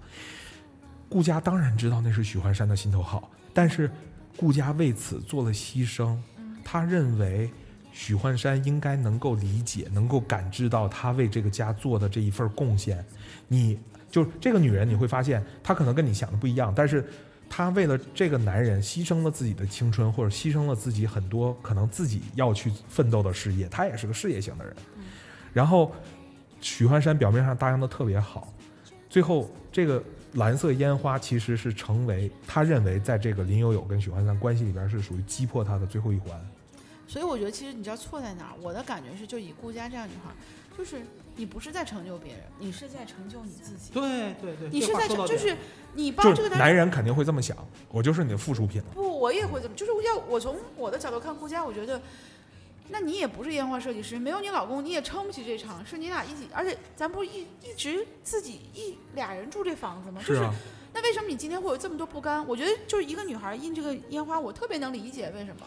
[1.08, 3.90] 顾家当然知道那是许幻山的心头好，但是
[4.36, 6.16] 顾家为此做了牺牲。
[6.64, 7.50] 他认为
[8.02, 13.04] 许幻山应该能够理解，能够感知到他为这个家做的这一份贡献。
[13.46, 13.78] 你
[14.10, 17.04] 就这个女人，你会发现她可能跟你想的不一样，但是
[17.46, 23.68] 她为了这个男人牺牲了自己的青春，或者牺牲了自己很多可能自己要去奋斗的事业。
[23.68, 24.74] 她也是个事业型的人。
[25.52, 25.92] 然后
[26.62, 28.50] 许幻山表面上答应的特别好，
[29.10, 36.40] 最后这个蓝色烟花其实是成为他认为在这个林有有跟许幻山关系里边是属于击破他的最后一环。
[37.10, 38.54] 所以我觉得其实你知道错在哪儿？
[38.62, 40.34] 我的感觉是，就以顾佳这样女孩儿，
[40.78, 41.02] 就是
[41.34, 43.92] 你不是在成就别人，你是在成就你自己。
[43.92, 45.56] 对对对，你是在成，就是
[45.94, 46.68] 你帮这个男人。
[46.68, 47.56] 男人肯定会这么想，
[47.88, 48.86] 我就是你的附属品了。
[48.94, 52.00] 不，我也会这么，就是要我从我的角度看顾佳，我觉得，
[52.90, 60.20] 那你也不是烟花设计师，没有你老公你也撑不起这场，是你俩一起，而且咱不是一一直自己一俩人住这房子吗？
[60.24, 60.54] 就是啊，
[60.94, 62.46] 那为什么你今天会有这么多不甘？
[62.46, 65.66] 我觉得就是一个女孩印这个烟花，我特别能理解为什么。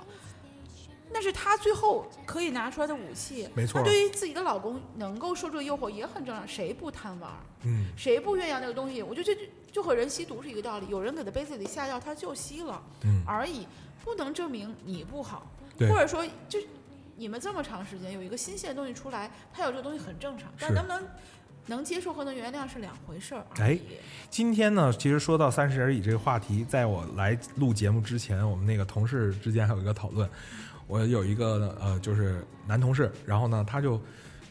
[1.13, 3.47] 那是她最后可以拿出来的武器。
[3.53, 7.37] 没错那对于自己的老公能够受这个诱惑也很正常，谁不贪玩儿？
[7.63, 9.01] 嗯，谁不愿意要那个东西？
[9.03, 13.67] 我觉得这就就和人吸毒是一个道理，有人给他杯子里下药，他就吸了嗯而已，
[14.03, 16.59] 不能证明你不好，对或者说就
[17.15, 21.03] 你们这么长时间有一个新鲜的东西出来，他有这个东西很正常，但能不能
[21.67, 23.79] 能接受和能原谅是两回事儿哎。
[24.29, 30.29] 今天呢，其实说到三十而已这个话题，在我来录节目之前，我们那个同事之间还有一个讨论。
[30.93, 33.99] 我有一个呃，就是男同事，然后呢，他就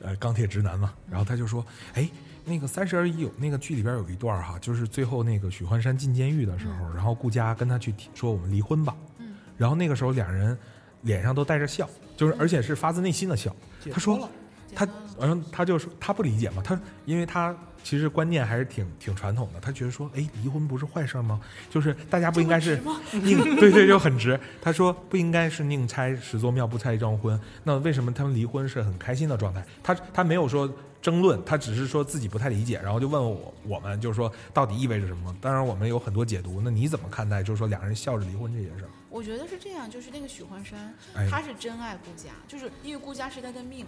[0.01, 2.11] 呃钢铁直男嘛，然后他就说，哎，
[2.45, 9.37] 那个三十而已有那个剧里边有一段哈，就是最后那个许幻山进监狱的时候，然后顾佳跟他去提说我们离婚吧，嗯。
[9.57, 10.59] 然后那个时候两人
[11.03, 13.55] 脸上都带着笑，就是而且是发自内心的笑。
[13.93, 14.29] 他说了
[14.75, 17.55] 他简单了然后他就说他不理解嘛，他因为他
[17.85, 21.41] 其实观念还是挺挺传统的，他觉得说，哎，离婚不是坏事儿吗？
[21.69, 22.81] 就是大家不应该是
[23.11, 24.39] 宁 对对就很直。
[24.61, 29.65] 他说不应该是宁拆十座庙不拆一桩婚，那为什么他们离婚是很开心的状态？
[29.83, 35.35] 他他没有说争论，他只是说自己不太理解，然后就问我我们就是说到底意味着什么？
[35.41, 38.89] 当然我们有很多解读，那你怎么看待就是说两人笑着离婚这件事儿？
[39.11, 43.85] 我觉得是这样，就是那个许幻山，哎他是真爱顾家，就是因为顾家是他的命。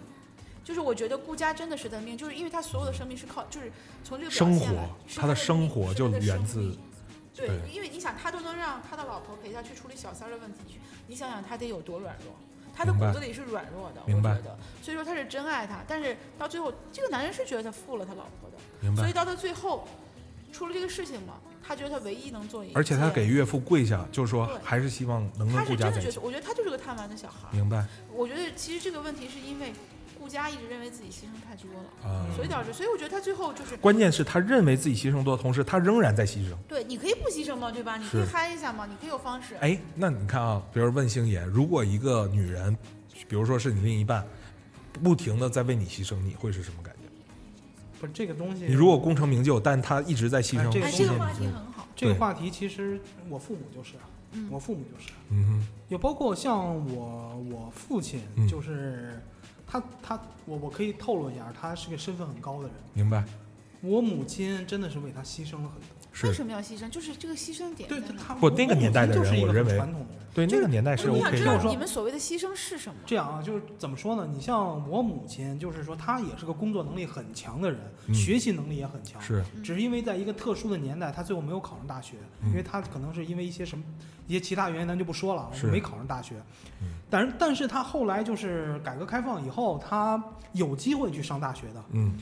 [0.64, 3.70] 就是我觉得顾佳真的是他的命，就是因为他所有的生命是靠，就是
[4.03, 4.66] 从这个生活
[5.14, 6.77] 他的的生活就源自
[7.35, 12.33] 对对，因为你想，他都能让他的老婆陪他去处理小三儿的问题去，你想想他得有多软弱，
[12.74, 19.12] 他的骨子里是软弱的，明白我觉得，所以说他是真爱他，但是到最后，这个男人是觉得他负了他老婆的，明白所以？
[19.12, 19.87] 到他最后，
[20.53, 26.27] 出了这个事情嘛，他觉得他唯一能做一，而且他给岳父跪下，就是说还是希望能跟他顾家在一起是真的觉得，。
[26.27, 27.53] 我觉得他就是个贪玩的小孩儿。
[27.53, 29.72] 明白我觉得其实这个问题是因为
[30.24, 32.24] 顾家一直认为自己牺牲太多了，啊？
[32.34, 36.54] 所以导致，所以我觉得他最后就是关键是他认为自己牺牲多的同时，他仍然在牺牲。
[36.66, 37.98] 对，你可以不牺牲吗，对吧？
[37.98, 39.54] 你可以嗨一下嘛，你可以有方式。
[39.56, 42.74] 哎，那你看啊，比如问星爷，如果一个女人，
[43.28, 44.26] 比如说是你另一半，
[45.02, 47.00] 不停的在为你牺牲，你会是什么感觉？
[48.00, 48.64] 不是这个东西。
[48.64, 51.87] 你如果功成名就，但他一直在牺牲，哎这个这个话题很好。
[51.94, 53.92] 这个话题，其实我父母就是，
[54.32, 59.20] 嗯我父母就是，嗯哼，也包括像我我父亲嗯，就是、
[59.66, 62.77] 他他我我可以透露一下，他是个身份很高的人。
[62.92, 63.24] 明白，
[63.81, 65.93] 我母亲真的是为他牺牲了很多。
[66.14, 66.88] 是为什么要牺牲？
[66.88, 70.24] 就是这个牺牲点对他，不那个年代的人我母亲就是一个我认为很传统的人。
[70.35, 71.68] 对那个年代是我想 OK 知道的。
[71.68, 72.96] 你们所谓的牺牲是什么？
[73.07, 74.29] 这样啊，就是怎么说呢？
[74.33, 79.20] 你像我母亲，就是说她也是个工作能力很强的人，嗯学习能力也很强。
[79.20, 83.85] 是，只是因为在一个特殊的年代，她最后没有考上大学，嗯因为她可能是因为一些什么
[84.27, 86.35] 一些其他原因，咱就不说了，是没考上大学。
[86.83, 90.20] 嗯但是，但是她后来就是改革开放以后，她
[90.53, 92.18] 有机会去上大学的，嗯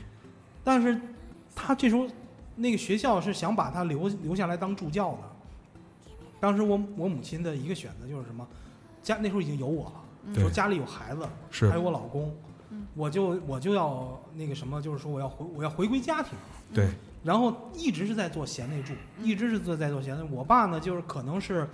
[0.63, 0.99] 但是
[1.55, 2.07] 她这时候
[2.55, 5.19] 那个学校是想把他留留下来当助教的。
[6.39, 8.45] 当时我我母亲的一个选择就是什么，
[9.01, 12.35] 家那时候已经有我了，说家里有孩子，是还有我老公，
[12.69, 16.31] 嗯我就我就要那个什么，就是说我要回我要回归家庭，
[16.73, 16.89] 对，
[17.23, 20.23] 然后一直是在做贤内助，嗯一直是做在做贤内。
[20.29, 21.67] 我爸呢，就是可能是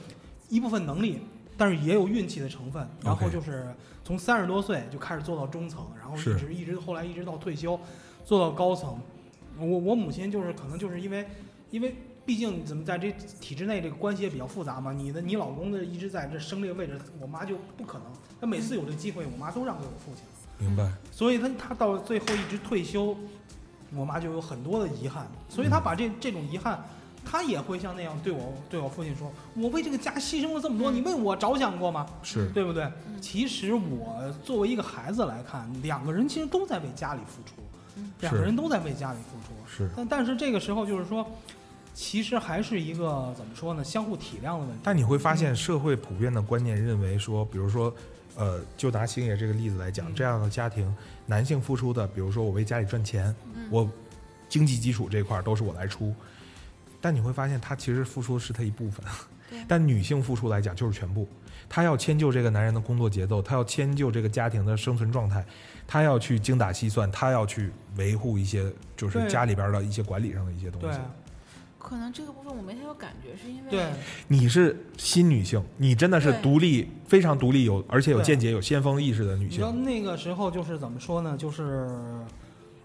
[0.50, 1.20] 一部分能力，
[1.58, 2.88] 但是也有运气的成分。
[3.04, 7.80] 然后就是从三十多岁就开始做到中层，然后一直一直后来一直到退休，
[8.24, 9.00] 做到高层。
[9.60, 11.28] 我我母亲就是可能就是因为
[11.72, 11.96] 因为。
[12.26, 18.08] 毕竟怎么在这体制内这个关系也比较复杂嘛，你的你老公的一直在这升这个位置，我妈就不可能。
[18.40, 20.24] 她每次有这机会，我妈都让给我父亲。
[20.64, 23.18] 明白，所以她她到最后一直退休，
[23.96, 26.80] 我妈就有很多的遗憾，所以她把这这种遗憾，
[27.26, 32.06] 他也会像那样对我对我父亲说：“我为这个家牺牲了这么多，嗯你为我着想过吗？
[32.22, 37.79] 是对不对？”嗯其实我作为一个孩子来看，两个人其实都在为家里付出，嗯
[38.22, 39.54] 两个人都在为家里付出。
[39.68, 39.90] 是。
[39.96, 41.26] 但但是这个时候就是说，
[41.94, 44.76] 其实还是一个怎么说呢，相互体谅的问题。
[44.84, 47.94] 但你会发现，社会普遍的观念认为说，比如说，
[48.36, 50.94] 呃，就拿星爷这个例子来讲，嗯这样的家庭，
[51.26, 53.90] 男性付出的，比如说我为家里赚钱，嗯我
[54.48, 56.14] 经济基础这块儿都是我来出，
[57.02, 59.06] 但你会发现，他其实付出的是他一部分
[59.50, 61.28] 对， 但女性付出来讲就是全部。
[61.70, 65.46] 她要迁就这个男人的工作节奏，她要迁就这个家庭的生存状态，
[65.88, 70.92] 她要去精打细算，她要去维护一些就是家里边的一些管理上的一些东对。
[70.92, 71.00] 西。
[71.78, 73.90] 可能这个部分我没太有感觉，是因为对。
[74.28, 79.84] 你是新女性，你真的是独立，非常独立，有而且有见解、有先锋意识的女你知道性。
[79.84, 81.38] 那个时候就是怎么说呢？
[81.38, 81.90] 就是，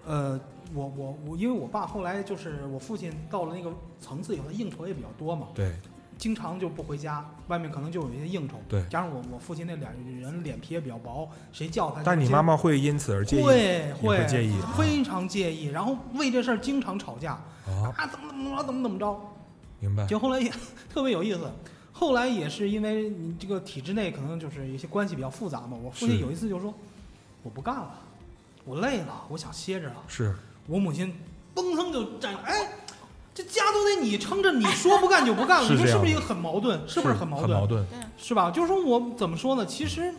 [0.07, 0.41] 呃，
[0.73, 3.71] 我我我，因为我爸后来就是我父亲到了那个
[4.01, 5.73] 层次以后，他应酬也比较多嘛，对，
[6.17, 8.57] 经常就不回家，外面可能就有一些应酬。
[8.69, 12.03] 对加上我我父亲那俩人脸皮也比较薄，谁叫他？
[12.03, 13.43] 但你妈妈会因此而介意
[13.93, 17.33] 会介意非常介意，然后为这事儿经常吵架
[17.67, 17.93] 啊？
[17.97, 19.21] 啊，怎么怎么着，怎么怎么着。
[19.81, 20.07] 明白？
[20.07, 20.51] 就后来也
[20.89, 21.51] 特别有意思，
[21.93, 25.77] 后来也是因为你这个体制内可能就是一些关系比较复杂嘛。
[25.83, 26.73] 我父亲有一次就说
[27.43, 28.01] ：“我不干了，
[28.65, 29.97] 我累了，我想歇着了。
[30.09, 30.35] 是”
[30.67, 31.15] 我母亲
[31.55, 32.69] 嘣腾就站哎，
[33.35, 36.81] 这家都得你撑着，你说不干就不干了， 你说是不是一个很矛盾？
[36.89, 37.51] 是不是很矛盾？
[37.51, 37.85] 很矛盾？
[37.87, 38.51] 对是吧？
[38.51, 39.67] 就是说我怎么说呢？
[39.67, 40.15] 其实，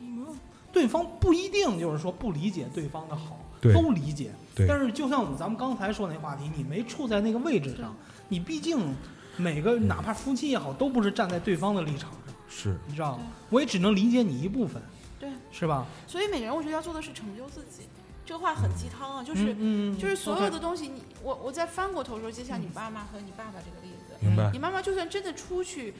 [0.00, 0.26] 嗯
[0.72, 4.30] 对方不一定就是说不理解对方的好，都理解。
[4.54, 7.94] 对但是就像我们咱们刚才说那话题，你没处在那个位置上，
[8.28, 8.94] 你毕竟
[9.36, 13.24] 每个哪怕夫妻也好，都不是站在对方的立场上，是你知道吗？
[13.50, 14.80] 我也只能理解你一部分，
[15.18, 15.84] 对，是吧？
[16.06, 17.88] 所以每个人我觉得要做的是成就自己。
[18.24, 19.54] 这个话很鸡汤啊，就是、
[19.96, 24.58] 就是所有的东西你，我我在翻过头说，就像你妈妈和你爸爸这个例子，明白你？
[24.58, 25.94] 妈妈就算真的出去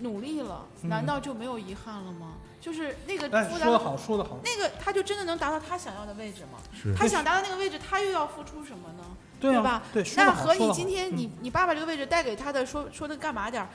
[0.00, 2.34] 努力了，嗯难道就没有遗憾了吗？
[2.60, 4.38] 就是那个说得好，说得好。
[4.44, 6.58] 那个他就真的能达到他想要的位置吗？
[6.74, 9.04] 是他想达到那个位置，他又要付出什么呢？
[9.40, 9.82] 对啊吧？
[9.94, 13.68] 对，那和你今天嗯你你爸爸这个位置带给他的说说的干嘛点儿，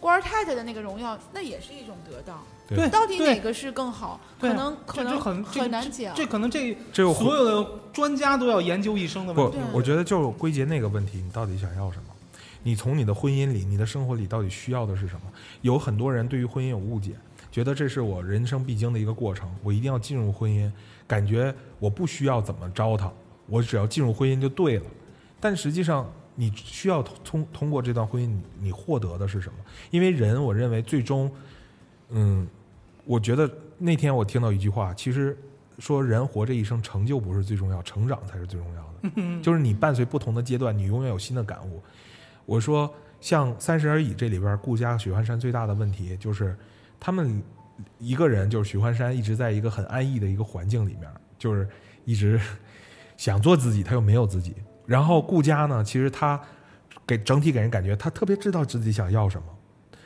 [0.00, 2.42] 官儿太太的那个荣耀，那也是一种得到。
[2.68, 4.20] 对到底哪个是更好？
[4.40, 6.14] 可能可能很很难讲。
[6.14, 9.58] 这可能这这所有的专家都要研究一生的问题。
[9.58, 12.04] 对，我觉得就归结那个问题，你到底想要什么？
[12.62, 15.22] 你从你的婚姻里，你的生活里到底需要的是什么？
[15.60, 17.12] 有很多人对于婚姻有误解，
[17.52, 20.72] 觉得这是我人生必经的一个过程，我一定要进入婚姻，
[21.06, 23.12] 感觉我不需要怎么着他，
[23.46, 24.84] 我只要进入婚姻就对了。
[25.38, 29.58] 但实际上，你需要通通过这段婚姻，你你获得的是什么？
[29.90, 31.30] 因为人，我认为最终，
[32.08, 32.48] 嗯，
[33.04, 35.36] 我觉得那天我听到一句话，其实
[35.78, 39.40] 说人活这一生，成就不是最重要，成长才是最重要的。
[39.42, 41.82] 就是你伴随不同的阶段，你永远有新的感悟。
[42.46, 46.56] 我说，像《三十而已》这里边，顾佳、许幻山最大的问题就是，
[46.98, 47.42] 他们
[47.98, 51.68] 一个人就是许幻山一直在一个很安逸的一个环境里面，就是
[52.04, 52.40] 一直
[53.16, 54.54] 想做自己，他又没有自己。
[54.86, 56.40] 然后顾佳呢，其实他
[57.06, 59.46] 给整体给人感觉他特别知道自己想要什么，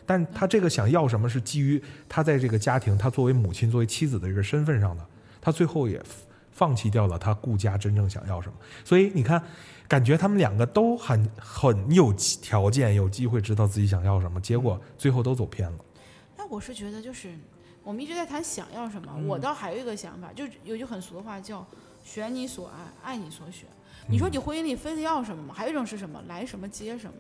[0.09, 5.07] 但他这个想要什么是基于他在这个家庭，他作为母亲、作为妻子的这个身份上的，
[5.39, 6.03] 他最后也
[6.51, 8.55] 放弃掉了他顾家真正想要什么。
[8.87, 9.43] 所以你看，
[9.87, 15.79] 感觉他们两个都很很有条件、有机会知道自己想要什么，结果最后都走偏了。
[16.39, 17.29] 那我是觉得就是
[17.85, 21.67] 我们一直在谈想要什么，嗯我倒还有一个想法，就有句很俗的话叫
[22.03, 23.69] “选你所爱，爱你所选”。
[24.09, 25.55] 你说你婚姻里非得要什么吗？
[25.55, 26.19] 还有一种是什么？
[26.29, 27.13] 来什么接什么。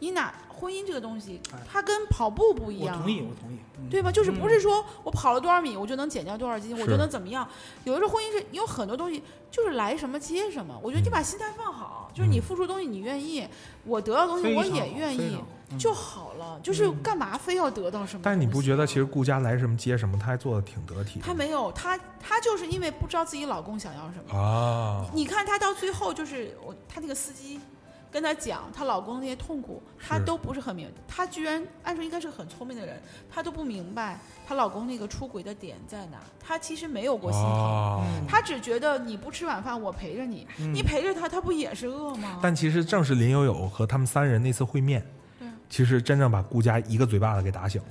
[0.00, 2.98] 你哪婚姻这个东西哎，它跟跑步不一样啊。
[2.98, 4.10] 我同意，我同意，嗯对吧？
[4.10, 7.48] 就是不嗯是说我跑了多少米，我就能减掉多少斤，我是就能怎么样？
[7.84, 10.78] 有的时候婚姻是你有很多东西，就是来什么接什么。
[10.82, 13.46] 我觉得你嗯把心态放好，就是你嗯付出的东西你愿意，
[13.84, 15.38] 我得到的东西我也愿意
[15.78, 16.58] 就好了。
[16.62, 18.22] 就是嗯干嘛非要得到什么？
[18.24, 24.36] 但你不觉得其实顾家来什么接什么，她还做的挺得体的她没有，她她就是因为不知道自己老公想要什么。
[24.36, 25.06] 啊？
[25.14, 27.60] 你看她到最后就是我，她那个司机
[28.10, 30.90] 跟她讲她老公那些痛苦，她都不是很明。
[31.06, 36.18] 她居然按说应该是个很聪明的人，她都不明白她老公那个出轨的点在哪。
[36.38, 42.38] 她其实没有过心疼，她只觉得你不吃晚饭我陪着你，嗯你陪着他，他不也是饿吗？
[42.42, 45.04] 但其实正是林有有和他们三人那次会面，
[45.38, 47.88] 对其实真正把顾佳一个嘴巴子给打醒了。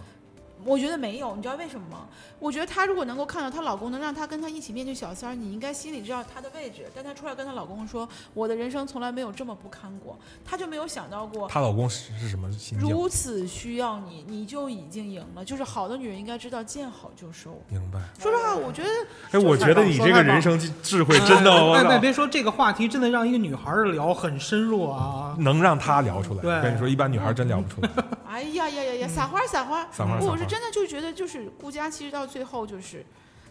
[0.67, 2.06] 我觉得没有，你知道为什么吗？
[2.39, 6.86] 我觉得她如果能够看到她老公能让她跟她一起面对小三儿，你应该心里知道她的位置。
[6.93, 12.89] 但她出来跟她老公说：“我的人生从来没有这么不堪过。”她就没有想到过，她老公是是什么心境？
[12.89, 15.45] 如此需要你，你就已经赢了。
[15.45, 17.58] 就是好的女人应该知道见好就收。
[17.69, 17.99] 明白？
[18.19, 18.89] 说实话，我觉得
[19.32, 25.34] 哎，我觉得你这个人生智慧真的，我哎，哎，别说这个话题，真的让一个女孩儿聊很深入啊。
[25.39, 26.41] 能让她聊出来。
[26.41, 27.89] 对我跟你说，一般女孩真聊不出来。
[28.27, 29.88] 哎呀呀呀呀，撒花撒花！
[29.91, 33.06] 撒花儿撒花我是真的就觉得，就是顾佳其实到最后就是，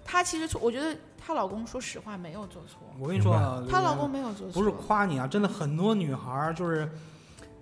[0.04, 6.88] 她其实错，我觉得她老公说实话没有做错，我跟你说啊，她老公没有做错，不是夸你啊，真的很多女孩儿就是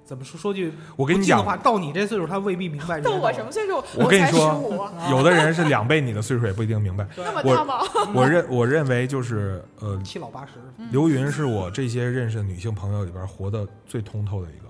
[0.04, 3.00] 怎么说说句我跟你讲，的话，到你这岁数，她未必明白。
[3.00, 3.83] 到我什么岁数？
[3.96, 4.78] 我跟你说十五，
[5.11, 7.09] 有的人是两倍你的岁数也不一定明白。
[7.16, 7.80] 那么我大吗？
[8.14, 14.68] 我认我认为就是呃，七老八十，嗯刘云是我这些认识的女性朋友里边活得最通透的一个，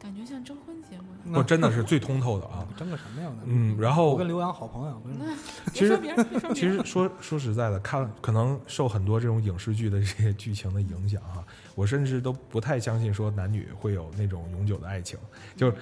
[1.33, 2.67] 我真的是最通透的啊。
[2.77, 3.31] 争个什么呀？
[3.45, 5.03] 嗯，然后我跟刘洋好朋友，
[5.73, 5.99] 其实。
[6.55, 15.19] 其实说说实在的，看可能受很多这种影视剧的这些剧情的影响哈、 我甚至都不太相信说男女会有那种永久的爱情。
[15.57, 15.77] 就是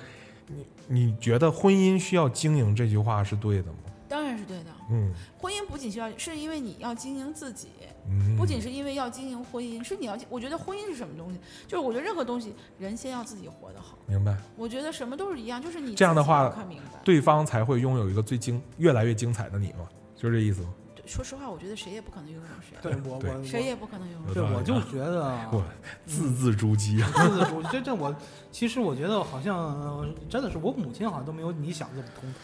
[0.46, 3.78] 你你觉得婚姻需要经营这句话是对的吗？
[4.12, 4.70] 当然是对的。
[4.90, 7.68] 嗯婚姻不仅需要，是因为你要经营自己，
[8.06, 10.16] 嗯，不仅是因为要经营婚姻，是你要。
[10.28, 11.40] 我觉得婚姻是什么东西？
[11.66, 13.96] 就是我觉得任何东西，人先要自己活得好。
[14.06, 16.54] 明白，我觉得什么都是一样，就是你这样的话。
[17.02, 20.68] 对方才会拥有一个最精越来越精彩的你嘛，就是这意思吗？
[20.94, 24.34] 对说实话，我觉得谁也不可能拥有谁，对我我谁也不可能拥有。
[24.34, 25.64] 对，我就觉得啊 我
[26.06, 27.10] 字字珠玑啊。
[27.16, 28.14] 字字珠玑，这这我
[28.52, 32.38] 其实我觉得好像呃真的是我母亲好像都没有你想的这么通透。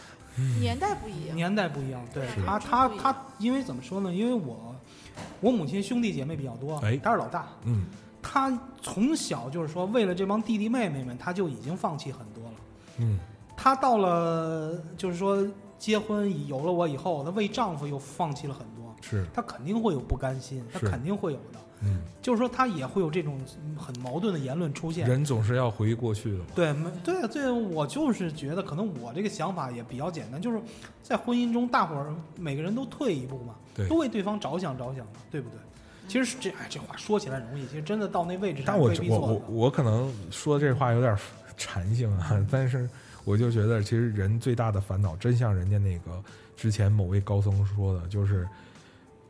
[0.61, 2.43] 年代不一样，年代不一样，对是。
[2.45, 4.13] 他他他，因为怎么说呢？
[4.13, 4.75] 因为我
[5.41, 6.97] 我母亲兄弟姐妹比较多，哎。
[6.97, 7.87] 他是老大，嗯。
[8.23, 12.55] 他从小就是说为了这帮弟弟妹妹们，他就已经放弃很多了。
[12.99, 13.19] 嗯。
[13.57, 15.47] 他到了就是说
[15.79, 19.27] 结婚有了我以后，他为丈夫又放弃了很多，是。
[19.33, 21.59] 他肯定会有不甘心，他肯定会有的。
[21.83, 25.09] 嗯，就是说他也会有这种嗯很矛盾的言论出现。
[25.09, 26.45] 人总是要回忆过去的嘛。
[26.55, 30.61] 对，没对啊对，我就是觉得可能我这个想法也比较简单，就是
[31.03, 35.59] 在婚姻中，大伙儿每个人都退一步嘛，对都为对方着想着想嘛，对不对？
[36.09, 41.15] 其实这哎，这话说起来容易，其实真的到那位置上但我我我我可能说这话有点
[41.57, 42.89] 禅性啊，但是
[43.25, 46.23] 我就觉得，其实人最大的烦恼，真像人家那个
[46.57, 48.49] 之前某位高僧说的，就是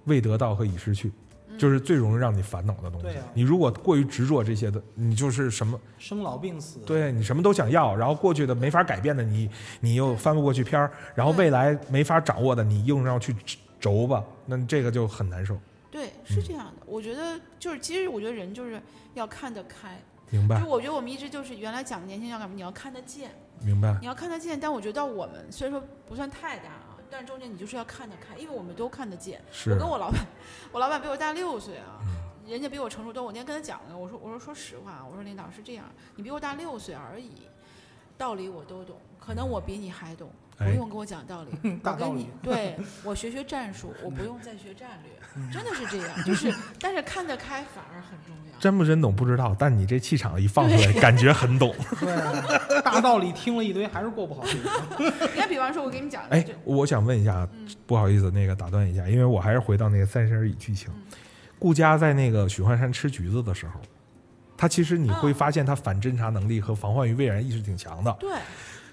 [0.05, 1.13] 未得到和已失去，嗯
[1.59, 3.09] 就是最容易让你烦恼的东西。
[3.35, 9.51] 你如果过于执着这些的，你就是什么，生老病死，对你什么都想要，然后过去的没法改变的，你
[9.81, 13.35] 你又翻不过去篇儿，然后未来没法掌握的，你硬要去
[13.79, 15.59] 轴吧，那这个就很难受。
[15.91, 16.87] 对，是这样的。
[16.87, 18.81] 我觉得就是，其实我觉得人就是
[19.15, 20.01] 要看得开。
[20.31, 22.55] 明白就，我觉得我们一直就是原来讲的年轻人要干嘛？
[22.55, 23.31] 你要看得见，
[23.63, 24.61] 明白，你要看得见。
[24.61, 29.41] 但我觉得到我们虽然说不算太大啊，但中间你就是要看得开，因为我们都看得见。
[29.51, 30.27] 是我跟我老板，
[30.73, 33.23] 我老板比我大六岁啊，嗯人家比我成熟多。
[33.23, 35.85] 我那天跟他讲了，我说我说说实话，我说领导是这样，
[36.17, 37.43] 你比我大六岁而已，
[38.17, 40.31] 道理我都懂，可能我比你还懂。
[40.59, 41.51] 哎，不用跟我讲道理，
[41.85, 44.99] 我跟你，对我学学战术，我不用再学战
[45.37, 48.38] 嗯略，真的是这样，就是但是看得开反而很重要。
[48.59, 51.75] 真不真懂不知道，但你这气场一放出来，感觉很懂。
[52.01, 54.71] 对，大道理听了一堆，还是过不好这个。
[55.35, 57.69] 你看，比方说，我给你讲，哎，我想问一下，嗯。
[57.87, 60.91] 不好意思，那个打断一下，因为我还是回到那个《三十而已》剧情。
[60.95, 61.03] 嗯。
[61.59, 63.81] 顾佳在那个许幻山吃橘子的时候，
[64.57, 68.31] 他其实你会嗯发现他反侦查能力和防患于未然意识挺强的，对。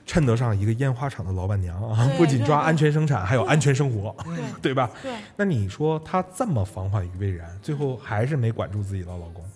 [0.06, 2.08] 称得上一个烟花厂的老板娘啊！
[2.16, 4.36] 不仅抓安全生产，还有安全生活，对。
[4.62, 4.74] 对。
[4.74, 4.88] 吧？
[5.02, 5.12] 对。
[5.36, 9.55] 那你说他这么防患于未然，最后还是没管住自己的老公，对，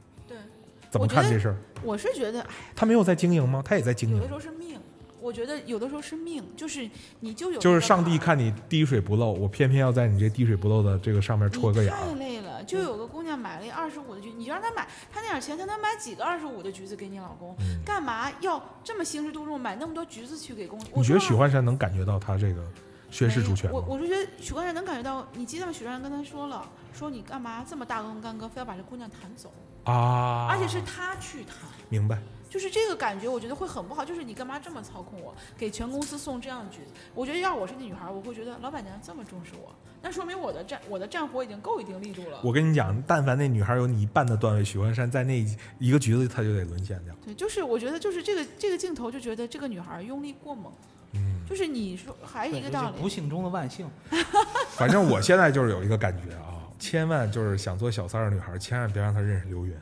[0.90, 1.58] 怎么看这事儿？
[1.84, 3.62] 我是觉得，哎，他没有在经营吗？
[3.64, 4.34] 他也在经营有的时。
[4.34, 4.80] 候是命，
[5.22, 11.94] 我觉得有的时候是命，就是你就有就是上帝看你滴水不漏，我偏偏要在你这滴水不漏的这个上面戳个眼。
[11.94, 17.56] 太累了，就有个姑娘买了二十五的橘，你就让她买，她那点钱，她能买几个二十五的橘子给你老公？
[17.60, 20.80] 嗯干嘛要这么兴师动众买那么多橘子去给公？
[20.96, 22.62] 你觉得许幻山能感觉到他这个
[23.10, 23.78] 宣誓主权吗？
[23.88, 25.72] 我我是觉得许冠山能感觉到，你记得吗？
[25.72, 26.64] 许冠山跟他说了，
[26.94, 29.52] 说你干嘛这么大动干戈，非要把这姑娘弹走，
[29.90, 31.56] 啊，而且是他去谈。
[31.90, 32.18] 明白。
[32.50, 34.04] 就是这个感觉，我觉得会很不好。
[34.04, 36.92] 就是你干嘛这么操控我，给全公司送这样的橘子？
[37.14, 39.72] 我觉得要我是那女孩，我会觉得老板娘这么重视我，
[40.02, 42.40] 那说明我的战我的战火已经够一定力度了。
[42.44, 47.14] 我跟你讲，但凡那女孩有你一半的段位，许幻山在那一一个橘子他就得沦陷掉。
[47.24, 50.74] 对，就是我觉得就是这个这个镜头就觉得这个女孩用力过猛，
[51.14, 52.96] 嗯，就是你说还是一个道理。
[52.96, 53.88] 就不幸中的万幸。
[54.74, 59.74] 反正我现在就是有一个感觉啊，千万就是想做小三儿的女孩，千万别让她认识刘云。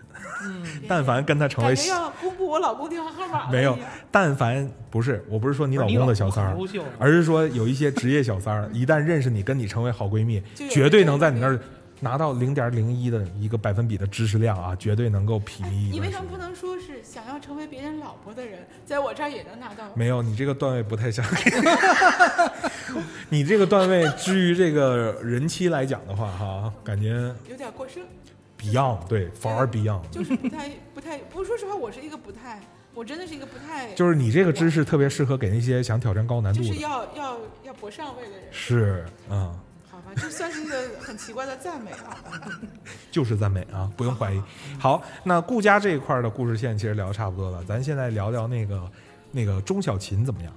[0.43, 3.77] 嗯， 但凡跟她成为感觉要公布我老公电话号码没有
[4.11, 6.57] 但凡不是，我不是说你你老公的小三儿。
[6.97, 11.59] 而是说有一些职业小三儿，一旦认识你，跟你成为好闺蜜，绝对能在你那儿
[11.99, 19.85] 拿到零点零一的一个百分比的知识量啊，绝对能够睥睨一你为什么不能说是想要成为别人老婆的人，在我这儿也能拿到？
[19.95, 21.25] 没有，你这个段位不太像。
[23.29, 28.03] 你这个段位，至于这个人妻来讲的话，哈，感觉有点过剩
[28.59, 31.17] ，Beyond 对，far Beyond，就是不太不太。
[31.17, 32.61] 不说实话，我是一个不太，
[32.93, 36.79] 我真的是一个不太，就是你这个知识特别适合给那些想挑战高难度就是。
[36.79, 38.41] 要要要搏上位的人。
[38.51, 39.55] 是啊、好吧，
[40.19, 42.17] 这算是一个很奇怪的赞美啊。
[43.11, 44.41] 就是赞美啊，不用怀疑。
[44.79, 48.91] 好，那顾家这一块的故事线其实聊得差不多了，咱现在聊聊那个
[49.31, 50.53] 那个钟小琴怎么样？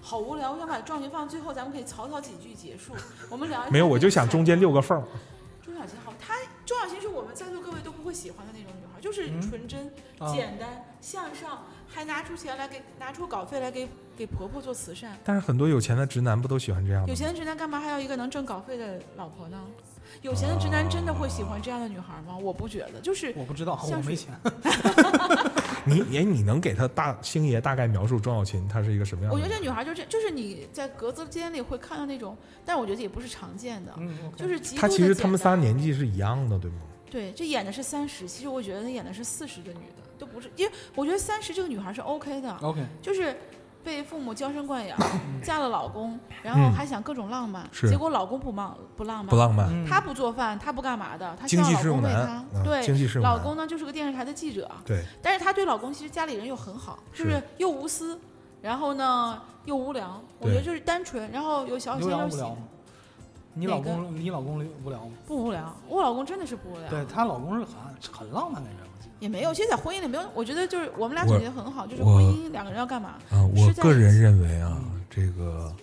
[0.00, 2.92] 好无聊，我想把壮群放最后，咱们可以草草几句结束。
[3.30, 5.02] 我们聊一下没有，我就想中间六六个缝。
[5.64, 6.34] 钟小琴好，她
[6.66, 15.16] 钟小琴是我们在座各位都不会喜欢的那种女孩，就是嗯纯真、啊简单、向上，还拿出钱来给拿出稿费来给给婆婆做慈善。
[15.24, 17.08] 但是很多有钱的直男不都喜欢这样吗？
[17.08, 19.60] 有钱的直男干嘛还要一个能挣稿费的老婆呢？
[20.22, 22.36] 有钱的直男真的会喜欢这样的女孩吗？
[22.40, 24.32] 我不觉得，就是我不知道，我没钱。
[25.86, 29.36] 你哎，你能给他大星爷大概描述庄小琴她是一个什么样的？
[29.36, 33.92] 我觉得这女孩就是，就是你在格子间里会看到那种，但我觉得也不是常见的，
[34.36, 36.76] 就是极她其实他们仨年纪是一样的，对吗？
[37.10, 43.36] 对，这演的是三十，其实我觉得她演的是四十的女的，都不是，因为我觉得三十这个女孩是 OK 的，OK，就是
[43.84, 44.98] 被父母娇生惯养，
[45.42, 58.18] 嫁了老公，然后嗯还想各种浪漫，是结果老公不浪不浪漫，不浪漫，嗯她不做饭，她不干嘛的，她希望老公为适用男，她，啊对，老公呢就是个电视台的记者，对，但是她对老公其实家里人又很好，就是是又无私，
[58.62, 62.62] 然后呢又无良，我觉得就是单纯，然后有小刘鲜肉喜洋无聊吗？
[63.56, 65.12] 你老公，你老公无聊吗？
[65.26, 68.78] 不无聊，我老公真的是不无聊，对她老公是很很浪漫的人。
[69.24, 73.14] 也没有，其实，在婚姻里没有，我觉得就是我们俩我总结得很好，就是婚姻两个人要干嘛？
[73.30, 75.74] 啊，我个人认为啊，这个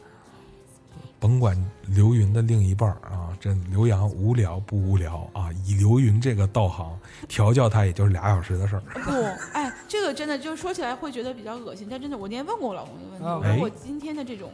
[1.19, 5.49] 甭管刘云的另一半啊，这刘洋无聊不无聊啊？
[5.65, 6.95] 以刘云这个道行
[7.27, 8.81] 调教他，也就是俩小时的事儿。
[8.93, 9.11] 不，
[9.53, 14.51] 哎，这个真的就是说起来会觉得比较恶心，但真的，我那天问过我老公一个问题，啊我哎说我今天的这种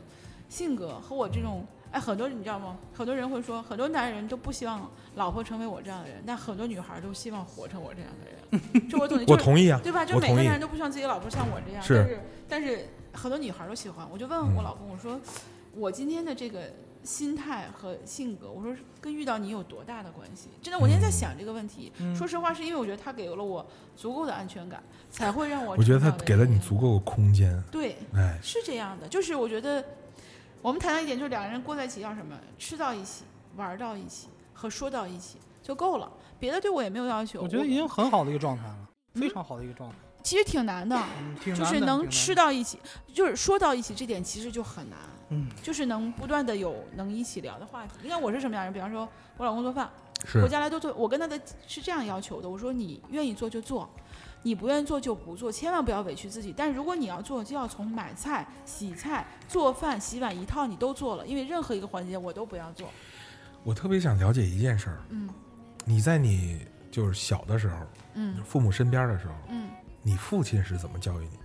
[0.48, 2.78] 性格和我这种，哎，很多人你知道吗？
[2.94, 8.88] 很多人会说，很多男人都不希望老婆成为我这样的人，但很多女孩都希望活成我这样的人。
[8.90, 10.06] 这我总结，就是我同意啊，对吧？
[10.06, 12.20] 就每个男人都不希望自己老婆像我这样，是但是
[12.50, 14.08] 但是很多女孩都喜欢。
[14.12, 15.20] 我就问我嗯老公，我说
[15.74, 16.72] 我今天的这个
[17.04, 20.50] 心态和性格，我说跟遇到你有多大的关系？
[20.62, 21.92] 真的，我今天在想这个问题。
[22.00, 23.66] 嗯说实话，是因为我觉得他给了我
[23.96, 27.62] 足够的安全感，才会让我我觉得他给了你足够的空间。
[27.72, 29.84] 对，哎，是这样的，就是我觉得
[30.62, 33.24] 我们谈到一点，就是两个人过在一起要什么，吃到一起，
[33.56, 37.42] 玩到一起和说到一起就够了，别的对我也没有要求。
[37.42, 39.96] 我觉得已经很好的一个状态了，非常好的一个状态。
[40.24, 40.96] 其实挺难的。
[41.20, 42.78] 嗯，挺难就是能吃到一起，
[43.14, 45.00] 就是说到一起，这点其实就很难。
[45.30, 47.94] 嗯，就是能不断的有能一起聊的话题。
[48.02, 48.74] 你看我是什么样的人？
[48.74, 49.90] 比方说，我老公做饭，
[50.26, 52.50] 是回家来都做，我跟他的是这样要求的。
[52.50, 53.90] 我说你愿意做就做，
[54.44, 56.54] 你不愿意做就不做，千万不要委屈自己。
[56.56, 62.88] 但如果你要做，就要从买菜、洗菜、做饭、洗碗一套你都做了，因为任何一个环节我都不要做。
[63.64, 65.30] 我特别想了解一件事儿，嗯
[65.86, 67.76] 你在你就是小的时候，
[68.14, 69.70] 嗯父母身边的时候，嗯。
[70.04, 71.44] 你父亲是怎么教育你的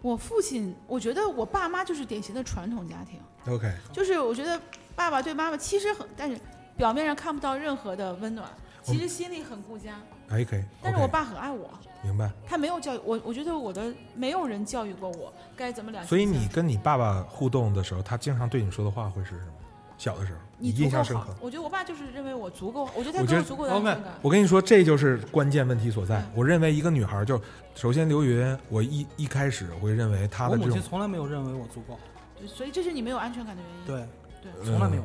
[0.00, 3.20] 我父亲，我觉得我爸妈就是典型的传统家庭
[3.52, 4.58] ，？OK，就是我觉得
[4.94, 6.38] 爸爸对妈妈其实很，但是
[6.74, 8.48] 表面上看不到任何的温暖，
[8.82, 10.00] 其实心里很顾家。
[10.28, 10.64] 哎，可以。
[10.82, 11.70] 但是我爸很爱我，
[12.02, 12.30] 明白。
[12.46, 19.52] 他没有教育我，我觉得我的没有人教育过我该怎么两所以你跟你爸爸互动的时候，他经常对你说的话会是什么？
[19.98, 21.34] 小的时候，你印象深刻。。
[21.40, 24.12] 我觉得我爸就是认为我足够，我觉得他给我足够的安全感。
[24.20, 26.26] 我跟你说，这就是关键问题所在嗯。
[26.34, 27.40] 我认为一个女孩就
[27.74, 31.98] 首先刘云，我一一开始会认为她的这种，亲从来没有认为我足够，
[32.38, 34.06] 对所以这是你没有安全感的原因。
[34.42, 35.02] 对，对从来没有。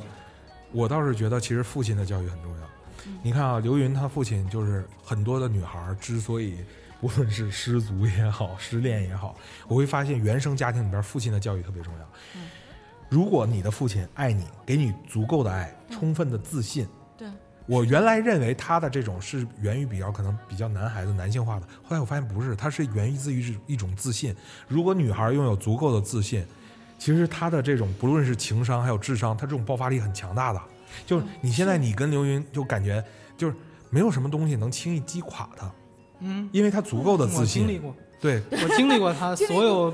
[0.73, 2.70] 我倒是觉得其实父亲的教育很重要嗯。
[3.21, 6.57] 你看啊，刘云她父亲就是很多的女孩之所以
[7.01, 9.35] 无论是失足也好，失恋也好，
[9.67, 12.05] 我会发现原生家庭里边父亲的教育特别重要。
[12.35, 12.41] 嗯
[13.09, 16.87] 如果你的父亲爱你，给你足够的爱，嗯充分的自信，
[17.17, 17.27] 对
[17.65, 24.33] 我原来认为他的这种是源于比较可能比较男孩子男性化的，后来我发现不是，他是源于自于一种自信。
[24.65, 26.45] 如果女孩拥有足够的自信，
[26.97, 30.61] 其实她的这种不论是情商还有智商，她这种爆发力很强大的。
[31.05, 33.03] 就是你现在你跟刘云就感觉
[33.37, 33.55] 就是
[33.89, 35.71] 没有什么东西能轻易击垮他，
[36.19, 37.81] 嗯，因为他足够的自我经历信。
[37.81, 39.93] 过，对，我经历过他所有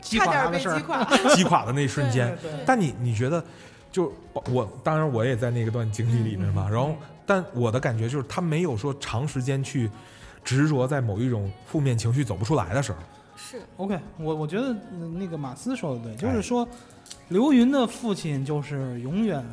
[0.00, 0.76] 击垮他的事儿。
[0.78, 1.04] 击垮。
[1.34, 2.36] 击垮的那一瞬间。
[2.42, 3.44] 对对但你你觉得，
[3.92, 4.12] 就
[4.50, 9.90] 我当然我也在那个段经历里面嘛，嗯然后但我的感觉就是他没有说长时间去
[10.44, 12.98] 执着在某一种负面情绪走不出来的时候，
[13.36, 16.66] 是 OK，我我觉得呃那个马斯说的对，就哎是说，
[17.28, 19.44] 刘云的父亲就是永远，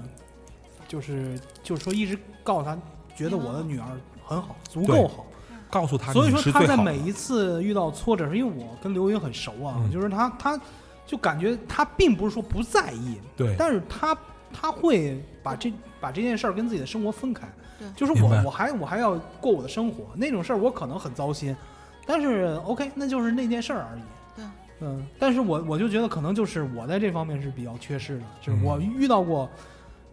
[0.94, 2.78] 就是就是说一直告诉他，
[3.16, 3.86] 觉得我的女儿
[4.24, 5.26] 很好，足够好。
[5.72, 10.62] 告诉他所以说他在每一次遇到挫折是，因为我跟刘云很熟啊，嗯就是他他
[11.04, 14.16] 就感觉他并不是说不在意，对但是他
[14.54, 17.48] 他会把这把这件事儿跟自己的生活分开
[17.80, 21.58] 对，就是我我还我还要过我的生活，那种事儿我可能很糟心，
[22.06, 24.02] 但是 OK，那就是那件事儿而已。
[24.36, 24.46] 对，
[24.82, 29.50] 嗯，但是我我就觉得可能就是我在这方面是比较缺失的，就是嗯我遇到过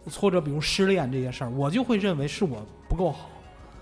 [0.09, 3.29] 挫折，比如失恋这些事儿，我就会认为是我不够好，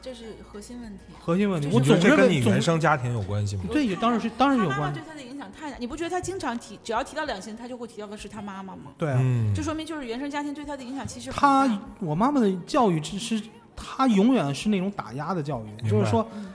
[0.02, 1.00] 这是核心问题。
[1.20, 1.68] 核心问题。
[1.72, 3.64] 我总觉得这跟你原生家庭有关系吗？
[3.72, 5.04] 对，当然是当然有关系他妈妈对。
[5.08, 8.92] 他的影响太大，你不觉得他经常提，只要提到两性，他就会提到的是他妈妈吗？
[8.98, 13.42] 对啊，嗯这，说明就是原生家庭对他的影响其实很他我妈妈的教育只是，
[13.76, 16.54] 她永远是那种打压的教育，就是说嗯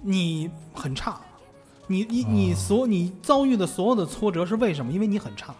[0.00, 1.20] 你很差，
[1.86, 4.92] 你你哦你所你遭遇的所有的挫折是为什么？
[4.92, 5.54] 因为你很差。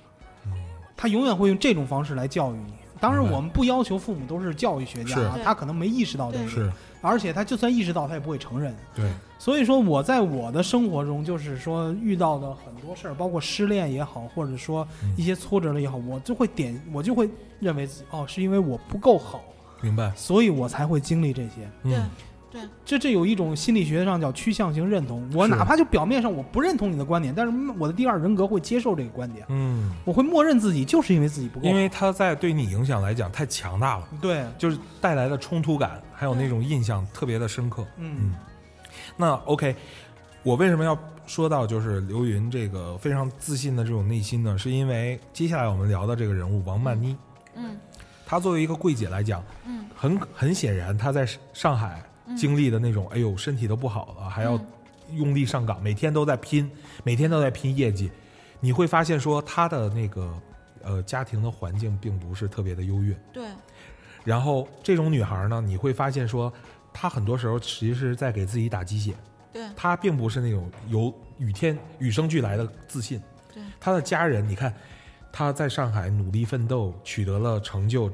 [0.46, 0.53] 嗯
[0.96, 2.74] 他永远会用这种方式来教育你。
[3.03, 6.72] 当然，我们不要求父母都是教育学家啊，他可能没意识到这个，是。
[7.00, 8.72] 而且他就算意识到，他也不会承认。
[8.94, 15.12] 对，所以说，我在我的生活中，就是说遇到的很多事儿，包括失恋也好，或者说嗯。
[15.16, 17.28] 一些挫折了也好，我就会点，我就会
[17.59, 19.42] 认为自己哦，是因为我不够好，
[19.80, 21.68] 明白，所以我才会经历这些。
[21.82, 21.94] 对。
[21.96, 22.09] 嗯，
[22.53, 25.26] 对这这有一种心理学上叫趋向性认同。
[25.34, 31.66] 我哪怕就表面上我不认同你的观点，但是我的第二人格会接受这个观点，嗯，我会默认自己就是因为自己不够。
[31.66, 37.86] 因为他在对你影响来讲太强大了，对，就是带来的冲突感，还有那种印象特别的深刻。
[37.96, 38.34] 嗯
[39.16, 39.74] 那 OK，
[40.42, 44.59] 我为什么要说到就是刘云这个非常自信的这种内心呢？
[44.59, 47.16] 是因为接下来我们聊的这个人物王曼妮，
[47.55, 47.76] 嗯
[48.26, 54.66] 她作为一个柜姐来讲，嗯很很显然她在上海嗯经历的那种，哎呦身体都不好了，还要嗯
[55.12, 56.70] 用力上岗，每天都在拼，
[57.05, 58.11] 每天都在拼业绩。
[58.61, 60.33] 你会发现说她的那个
[60.83, 63.45] 呃家庭的环境并不是特别的优越，对
[64.24, 66.53] 然后这种女孩呢，你会发现说
[66.93, 69.14] 她很多时候其实是在给自己打鸡血。
[69.53, 73.20] 对她并不是那种有与天与生俱来的自信。
[73.53, 74.72] 对她的家人，你看
[75.33, 78.11] 她在上海努力奋斗，取得了成就，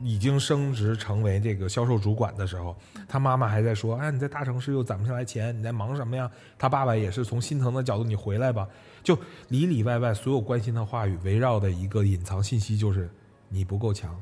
[0.00, 2.76] 已经升职成为这个销售主管的时候，
[3.08, 8.68] 他妈妈还在说：“哎，你在大城市又攒不下来钱，你在忙什么呀？”他爸爸也是从心疼的角度，你回来吧。
[9.02, 9.18] 就
[9.48, 13.10] 里里外外所有关心的话语，围绕的一个隐藏信息就是
[13.48, 14.20] 你不够强，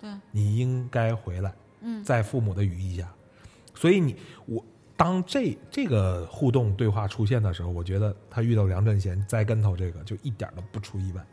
[0.00, 1.54] 对你应该回来。
[1.80, 3.08] 嗯在父母的羽翼下，
[3.74, 4.16] 所以你
[4.46, 4.64] 我
[4.96, 11.24] 当这这个互动对话出现的时候，我觉得他遇到梁振贤栽跟头这个就一点都不出意外。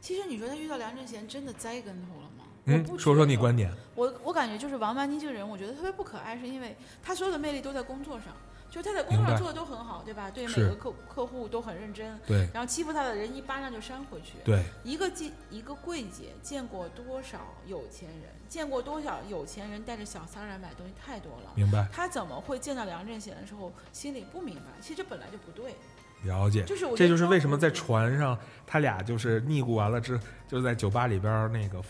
[0.00, 2.44] 其实你说他遇到梁振贤真的栽跟头了吗？
[2.66, 3.72] 我嗯，说说你观点。
[3.94, 8.26] 我我感觉就是王曼妮这个人，我觉得特别不可爱，是因为她所有的魅力都在工作上。
[8.68, 10.28] 就她在工作上做的都很好，对吧？
[10.28, 14.34] 对每个客客户都很认真，对然后欺负她的人一巴掌就扇回去。
[14.44, 21.52] 对，一个见一个柜姐见过多少有钱人，见过多少有钱人带着小三儿来买东西，太多了。
[21.54, 24.62] 明白她怎么会见到梁振贤的时候心里不明白？
[24.80, 25.76] 其实这本来就不对，
[26.24, 26.64] 了解。
[26.64, 28.36] 就是这就是为什么在船上
[28.66, 31.80] 他俩就是腻咕完了之，就是在酒吧里边那个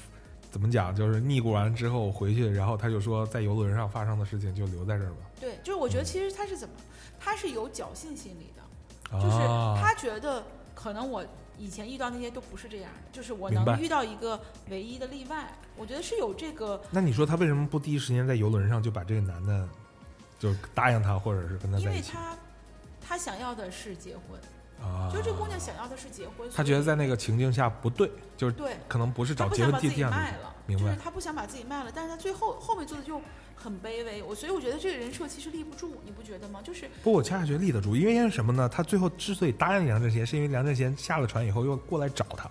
[0.51, 5.17] 怎么讲，就是腻过完之后回去，然后他就说在游轮上发生的事情就留在这儿吧。
[5.41, 6.75] 对，就是我觉得其实他是怎么，
[7.21, 9.37] 他是有侥幸心理的，啊，就是
[9.81, 10.43] 他觉得
[10.75, 11.25] 可能我
[11.59, 14.41] 以前遇到那些都不是这样的，就是我能遇到一个
[14.71, 19.69] 唯一的例外，我觉得是有这个，那你说他为什么不第一时间在游轮上就把这个男的
[20.39, 22.13] 就答应他，或者是跟他因在一起？
[22.13, 22.37] 因为他
[23.01, 24.41] 他想要的是结婚，
[24.81, 25.11] 啊？
[25.13, 28.77] 就这姑娘想要的是结婚，她觉得在那个情境下不对，就是对。
[28.89, 33.21] 可能不是找结婚地点己卖了，明白就是他不想把自己卖了，但是她最后后面做的就
[33.55, 36.61] 很卑微，我所以我觉得这个人设其实立不住，你不觉得吗？
[36.63, 38.69] 就是不，我恰恰觉得立得住，因为因为什么呢？
[38.69, 42.51] 他最后之所以答应梁振贤，是因为梁振贤下了船以后又过来找他，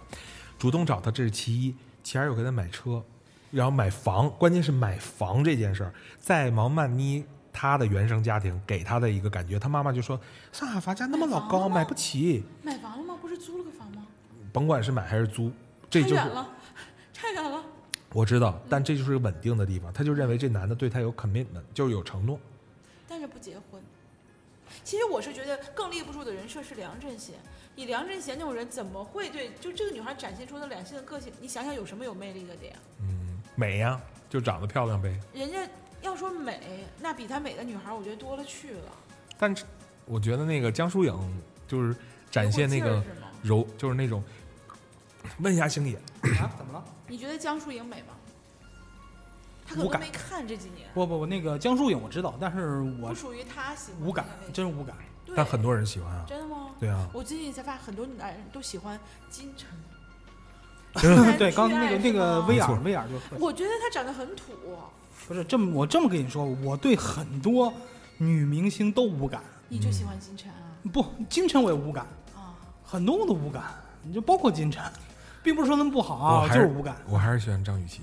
[0.58, 1.76] 主动找他，这是其一。
[2.04, 3.04] 其二又给他买车，
[3.50, 7.26] 然后买房，关键是买房这件事儿，在毛曼妮
[7.56, 10.20] 她的原生家庭给他的一个感觉，他妈妈就说
[10.52, 13.18] 上海房价那么老高，买不起，买房了吗？
[13.22, 14.06] 不是租了个房吗？
[14.52, 15.50] 甭管是买还是租，
[15.90, 16.50] 这就远了，
[17.14, 17.64] 太远了。
[18.12, 19.92] 我知道，但这就是个稳定的地方。
[19.94, 22.38] 他就认为这男的对他有 commitment，就是有承诺。
[23.08, 23.82] 但是不结婚。
[24.84, 27.36] 其实我是觉得更立不住的人设是梁振贤，
[27.76, 31.32] 你梁振贤那种人怎么会对就这个女孩展现出的两性的个性？
[31.40, 32.76] 你想想有什么有魅力的点？
[33.00, 34.00] 嗯，美呀，
[34.30, 35.18] 就长得漂亮呗。
[35.34, 35.60] 人家
[36.06, 38.92] 要说美，那比她美的女孩我觉得多了去了。
[39.38, 39.66] 但是
[40.06, 41.96] 我觉得那个江疏影就是
[42.32, 43.04] 展现那个？
[43.44, 44.24] 柔，就是那种。
[45.40, 45.96] 问一下星爷，
[46.40, 46.84] 啊，怎么了？
[47.08, 48.14] 你觉得江疏影美吗？
[49.68, 54.96] 她可能没看这几年，不不不，那个江疏影我知道，但是我不属于她喜欢无感真无感。
[55.36, 56.24] 但很多人喜欢啊。
[56.28, 56.70] 真的吗？
[56.80, 59.00] 对啊，我最近才发现很多男人都喜欢
[59.30, 59.68] 金晨。
[61.38, 64.54] 对，刚那个那个威尔威尔就特我觉得他长得很土，
[65.28, 67.74] 不是这么我这么跟你说，我对很多
[68.18, 70.78] 女明星都无感，你就喜欢金晨啊？
[70.94, 72.06] 不，金晨我也无感，
[72.36, 72.54] 啊，
[72.84, 73.64] 很多我都无感，
[74.04, 74.84] 你就包括金晨，
[75.42, 76.96] 并不是说他们不好啊，还就是是无感。
[77.10, 78.02] 我还是喜欢张雨绮，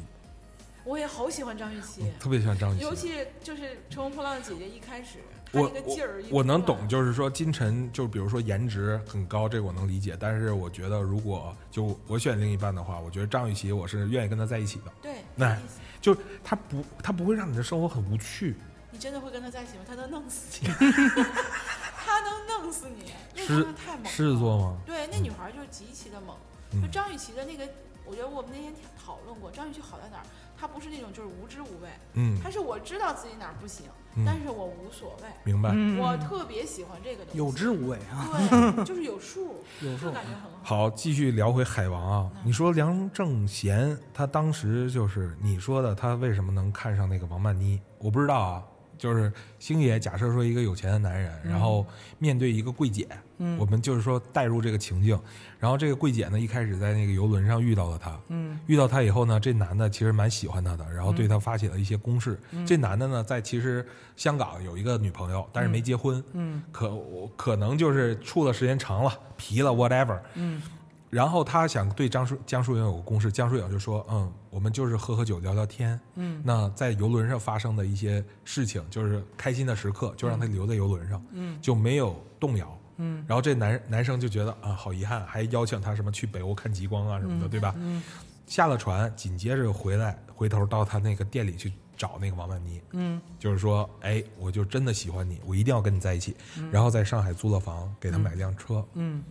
[0.84, 2.82] 我也好喜欢张雨绮，特别喜欢张雨绮。
[2.84, 3.12] 尤其
[3.42, 5.18] 就是《乘风破浪的姐姐》一开始，
[5.52, 10.16] 她我那个劲儿一我我能懂，就是说金晨，就比如说颜值很高，这个我能理解。
[10.18, 14.92] 但是我觉得，如果就我选另一半的话，我觉得张雨绮我是愿意跟她在一起的。
[15.00, 15.56] 对，那
[16.02, 18.56] 就是他不，他不会让你的生活很无趣。
[18.90, 19.84] 你真的会跟他在一起吗？
[19.88, 20.68] 他能弄死你，
[21.96, 24.10] 他能弄死你，那狮真的太猛了。
[24.10, 24.76] 狮子座吗？
[24.84, 26.36] 对，那女孩就是极其的猛。
[26.74, 27.68] 嗯就张雨绮的那个，
[28.04, 28.72] 我觉得我们那天
[29.02, 30.24] 讨论过，张雨绮好在哪儿？
[30.58, 35.28] 她不是那种就是无知无畏，嗯她是我知道自己哪儿不行，嗯但是我无所谓。
[35.44, 35.70] 明白。
[35.72, 38.28] 嗯我特别喜欢这个东西，有知无畏啊，
[38.76, 40.58] 对， 就是有数，有数就感觉很好。
[40.62, 42.30] 好，继续聊回海王啊。
[42.34, 47.80] 嗯你说梁正贤，他当时就是你说的，他为什么能看上那个王曼妮？
[47.98, 48.62] 我不知道啊。
[49.02, 51.84] 就是星爷假设说一个有钱的男人，然后
[52.20, 53.58] 面对一个柜姐，嗯。
[53.58, 55.20] 我们就是说带入这个情境，
[55.58, 58.56] 然后这个柜姐呢一开始在那个游轮上遇到了他，嗯。
[58.68, 62.38] 遇到他以后呢，这男的其实蛮喜欢他的，然后对他发起了一些攻势。
[62.52, 62.64] 嗯。
[62.64, 63.84] 这男的呢，在其实
[64.14, 66.62] 香港有一个女朋友，但是没结婚，嗯。
[66.70, 70.20] 可我可能就是处的时间长了，皮了，whatever。
[70.34, 70.62] 嗯。
[71.10, 75.98] 然后他想对张淑江疏影有个攻势，江疏影就说：“嗯，我们就是喝喝酒聊聊天。
[76.16, 82.78] 嗯那在游轮上发生的一些事情，就是开心的时刻，就让他留在游轮上，嗯就没有动摇。
[82.98, 87.74] 嗯然后这男男生就觉得啊，好遗憾，还邀请他什么去北欧看极光啊什么的，对吧？
[87.78, 88.02] 嗯
[88.46, 96.36] 下了船，紧接着回来，回头到他那个店里去找那个王曼妮，嗯就是说，哎，我就真的喜欢你，我一定要跟你在一起。
[96.70, 98.86] 然后在上海租了房，给他买辆车。
[98.92, 99.24] 嗯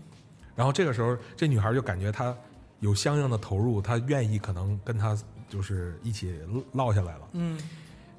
[0.55, 2.35] 然后这个时候，这女孩就感觉她
[2.81, 5.17] 有相应的投入，他愿意可能跟他
[5.47, 6.37] 就是一起
[6.73, 7.21] 落下来了。
[7.31, 7.57] 嗯，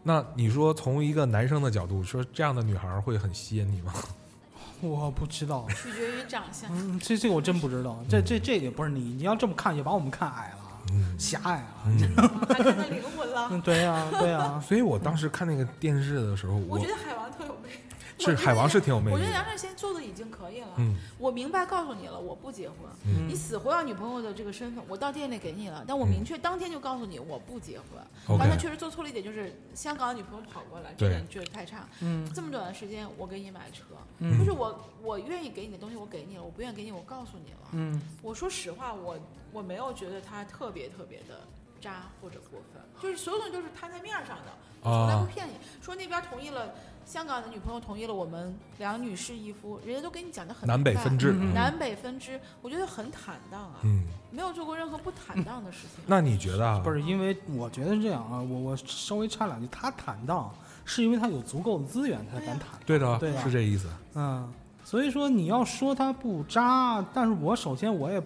[0.03, 3.93] 那你说从一个男生的角度说，这样的女孩会很吸引你吗？
[4.81, 6.71] 我不知道，取决于长相。
[6.73, 10.59] 嗯，这这个我真不知道，这这这也不是你，你要这么看也把我们看矮了，
[10.93, 11.67] 嗯狭隘了。
[11.87, 11.99] 嗯。
[12.49, 13.49] 还看他灵魂了。
[13.51, 17.79] 嗯，对呀对呀，所以我当时看那个电视的时候，我我觉得海王特有魅力。
[18.19, 19.27] 是我觉得海王是挺有魅我力我。
[19.29, 20.75] 觉得梁振贤做的已经可以了。
[20.79, 22.79] 嗯我明白告诉你了，我不结婚。
[23.07, 27.87] 嗯你死活要女朋友的这个身份，我到店里给你了，但我嗯明确当天就告诉你我不结婚。
[28.29, 31.87] OK 刚才确实做错了一点，就是香港的女朋友跑过来，这对点确实太差。
[32.01, 33.85] 嗯这么短的时间，我给你买车，
[34.19, 37.59] 嗯就是我我愿意给你的东西我给你了，我不愿意给你我告诉你了。
[37.73, 39.19] 嗯我说实话，我
[39.53, 41.41] 我没有觉得他特别特别的
[41.81, 44.53] 渣或者过分，就是所有东西都是摊在面儿上的，
[44.83, 45.53] 从来啊不骗你。
[45.81, 46.75] 说那边同意了，
[47.05, 56.05] 香港的女朋友同意了我们两女士一夫，人家都给你讲的很南北明白分支，嗯南北分支，我觉得很坦荡啊，嗯，没有做过任何不坦荡的事情。
[56.07, 56.81] 那你觉得啊？
[56.83, 60.53] 不是因为我觉得是这样啊，我我稍微插两句，他坦荡
[60.85, 62.81] 是因为他有足够的资源才敢坦荡。
[62.87, 63.89] 对的，对的是这意思。
[64.15, 64.53] 嗯，
[64.85, 68.23] 所以说你要说他不渣，但是我首先我也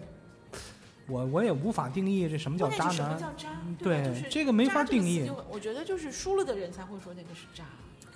[1.07, 3.19] 我我也无法定义这什么叫渣男什么男。
[3.19, 3.49] 叫渣？
[3.79, 7.63] 对吧就是这个没法定义我觉得就是输了的人才会说那个是渣，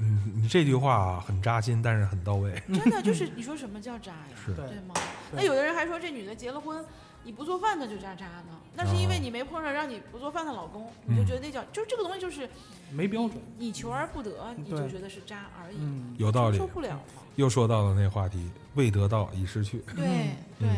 [0.02, 2.52] 嗯，你这句话很扎心，但是很到位。
[2.68, 4.36] 真的就是你说什么叫渣呀？
[4.46, 4.96] 是对对吗？
[5.32, 6.84] 那有的人还说这女的结了婚，
[7.24, 8.58] 你不做饭她就渣渣呢？
[8.76, 12.50] 那是因为你没碰上让你不做饭的老公，你就嗯觉得那叫就这个东西就是
[12.92, 13.38] 没标准。
[13.58, 16.66] 你求而不得，你就觉得是渣而已，嗯，有道理受。
[16.66, 17.22] 不了嘛。
[17.36, 19.80] 又说到了那话题，未得到已失去。
[19.96, 20.70] 对嗯对，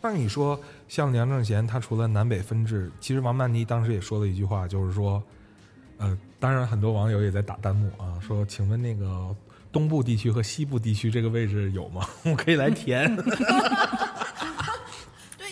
[0.00, 0.58] 那你说，
[0.88, 5.22] 像梁正贤，他除了南北分治，其实王曼妮当时也说了一句话，就是说，
[5.98, 9.34] 呃，当然很多网友也在打弹幕啊，说，请问那个
[9.72, 12.06] 东部地区和西部地区这个位置有吗？
[12.24, 13.14] 我可以来填。
[13.16, 13.24] 对，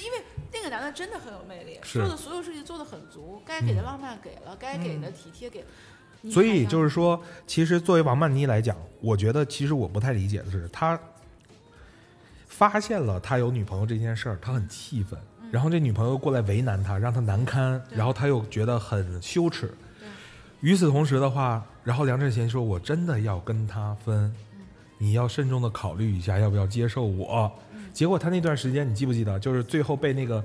[0.01, 0.22] 因为
[0.53, 5.66] 那个男的真的很有魅力，做的所有事情做的很足，该给的浪漫给了，该给的体贴给了。
[6.30, 10.99] 所以就是说，其实作为王曼妮来讲，我觉得其实我不太理解的是，他
[12.47, 15.18] 发现了他有女朋友这件事儿，他很气愤，
[15.51, 19.74] 然后这女朋友过来为难他，让他难堪，然后他又觉得很羞耻。
[20.62, 24.32] 对与此同时的话，然后梁振贤说：“我真的要跟他分，
[24.96, 27.52] 你要慎重的考虑一下，要不要接受我。
[27.92, 30.44] 结果他那段时间，你记不记得，就是最后被那个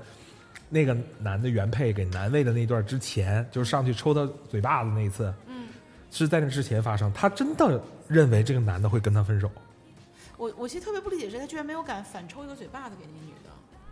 [0.70, 5.68] 那个男的原配给难为的那段之前，就是上去抽他嘴巴子那一次，嗯，
[6.11, 7.13] 是在那之前发生。
[7.13, 9.49] 他真的认为这个男的会跟他分手。
[10.36, 13.49] 我我其实特别不理解是，他居然没有敢反抽一个嘴巴子给那女的，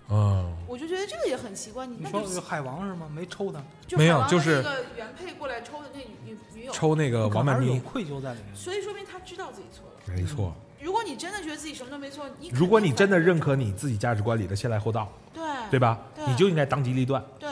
[0.10, 1.86] 嗯，我就觉得这个也很奇怪。
[1.88, 3.10] 你说海王是吗？
[3.14, 8.56] 没抽他，就没有就是那个原配过来抽的那女女女友，抽那个王曼妮，愧疚在里面。
[8.56, 10.16] 所以说明他知道自己错了。
[10.16, 10.54] 没错。
[10.82, 16.00] 如果你真的觉得自己什么都没错，你如果你真的认可你自己价值观里的先来后到，对对吧？
[16.16, 17.24] 对你就应该当机立断。
[17.40, 17.50] 对，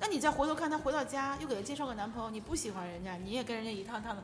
[0.00, 4.22] 那你再回头看他回到家，又给他介绍个男朋友，你不喜欢人家，你也跟人家一趟趟的，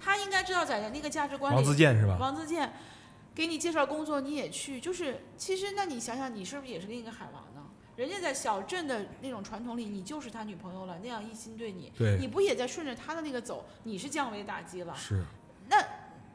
[0.00, 2.16] 他应该知道在那个价值观里，王自健是吧？
[2.18, 2.72] 王自健
[3.34, 7.60] 给你介绍工作你也去，就是其实那你想想，你是不是也是另一个海王呢？
[7.96, 13.66] 人家在小镇的那种传统里，你就是他女朋友了，那样一心对你，对你不也在顺着他的那个走？
[13.82, 15.22] 你是降维打击了，是
[15.68, 15.76] 那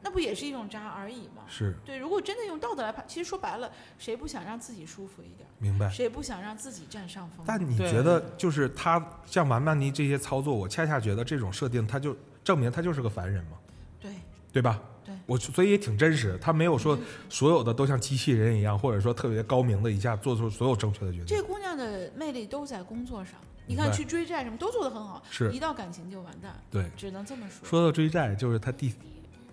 [0.02, 1.42] 那不也是一种渣而已吗？
[1.48, 5.48] 是，对，如果真的用道德来判，其实说白了，谁不想让自己舒服一点？
[5.58, 5.90] 明白。
[5.90, 7.44] 谁不想让自己占上风？
[7.48, 13.58] 但你觉得，就是他像王曼妮这些操作，我恰恰觉得这种设定，他就证明他就是个凡人嘛，
[13.98, 14.12] 对
[14.52, 14.80] 对吧？
[15.26, 16.98] 对我所以也挺真实，他没有说
[17.28, 21.26] 所有的都像机器人一样，或者说特别高明的一下做出所有正确的决定。
[21.26, 23.34] 这姑娘的魅力都在工作上，
[23.66, 27.68] 你看去追债什么都做得很好，是一到感情就完蛋，对，只能这么说。
[27.68, 28.94] 说到追债，就是他第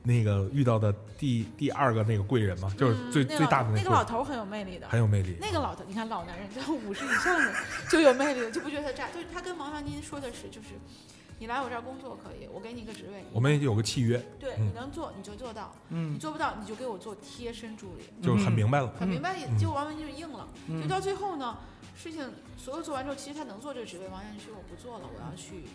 [0.04, 5.38] 那个遇到的第第二个那个贵人嘛，就是最、嗯那最大的老那那，个老头很有魅力的，很有魅力。
[5.40, 7.52] 那个老头，你看老男人，只要五十以上的
[7.90, 9.08] 就有魅力了，就不觉得他渣。
[9.10, 10.68] 就是他跟王曼妮说的是，就是
[11.44, 18.04] 你来我这儿工作可以，我给你一个职位，我们有个契约，对嗯你能做你就做到，你嗯做不到你就给我做贴身助理。
[18.26, 18.94] 就是很明白了。
[18.98, 20.48] 很明白，嗯结果王曼妮就应了。
[20.70, 21.58] 就嗯到最后呢，
[21.98, 22.26] 事情
[22.56, 25.66] 所有做完之后，其实他能做这个职位，王曼妮说我不做了，我要去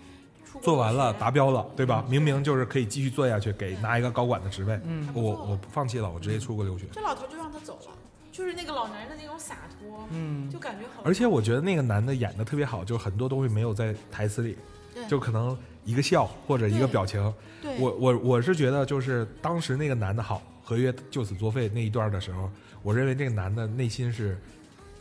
[0.43, 2.03] 出国做完了，学达标了，对吧？
[2.09, 6.87] 明明就是可以继续做下去，给拿一个高管的职位，嗯我我不放弃了，我直接出国留学。
[6.93, 7.93] 这老头就让他走了，
[8.33, 11.05] 就是那个老男人的那种洒脱，嗯就感觉很。
[11.05, 14.63] 而且我觉得那个男的演的特别好，就是很多东西没有在台词里，对
[15.07, 17.21] 就可能一个笑或者一个表情。
[17.61, 22.51] 对我我我是觉得，就是当时那个男的好，合约就此作废那一段的时候，
[22.83, 24.39] 我认为这个男的内心是，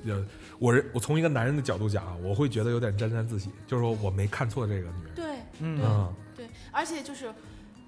[0.06, 0.26] 呃，
[0.60, 5.14] 我认我从一个男人的角度讲啊，我会觉得有点沾沾自喜，就是说我没看错这个女人。
[5.16, 5.26] 对
[5.60, 7.32] 嗯对嗯，对，而且就是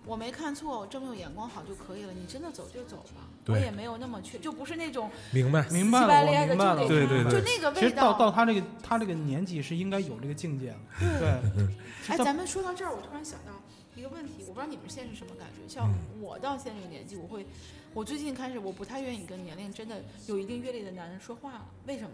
[0.09, 2.11] 我没看错，我证明我眼光好就可以了。
[2.11, 5.61] 你真的走就走吧，我也没有那么去，就不是那种明白。
[5.69, 5.99] 明白
[6.47, 6.81] 明白了。
[6.81, 10.77] 就得对对对就那个其实味到到他这个他这个年纪是应该有这个境界了。
[10.99, 11.29] 对，
[12.09, 13.53] 哎，咱们说到这儿，我突然想到
[13.95, 15.71] 一个问题，我不知道你们现在是什么感觉。
[15.71, 17.45] 像嗯我到现在这个年纪，我会，
[17.93, 21.65] 我最近开始我不太愿意跟年龄真的有一定阅历的男人说话了。
[21.85, 22.09] 为什么？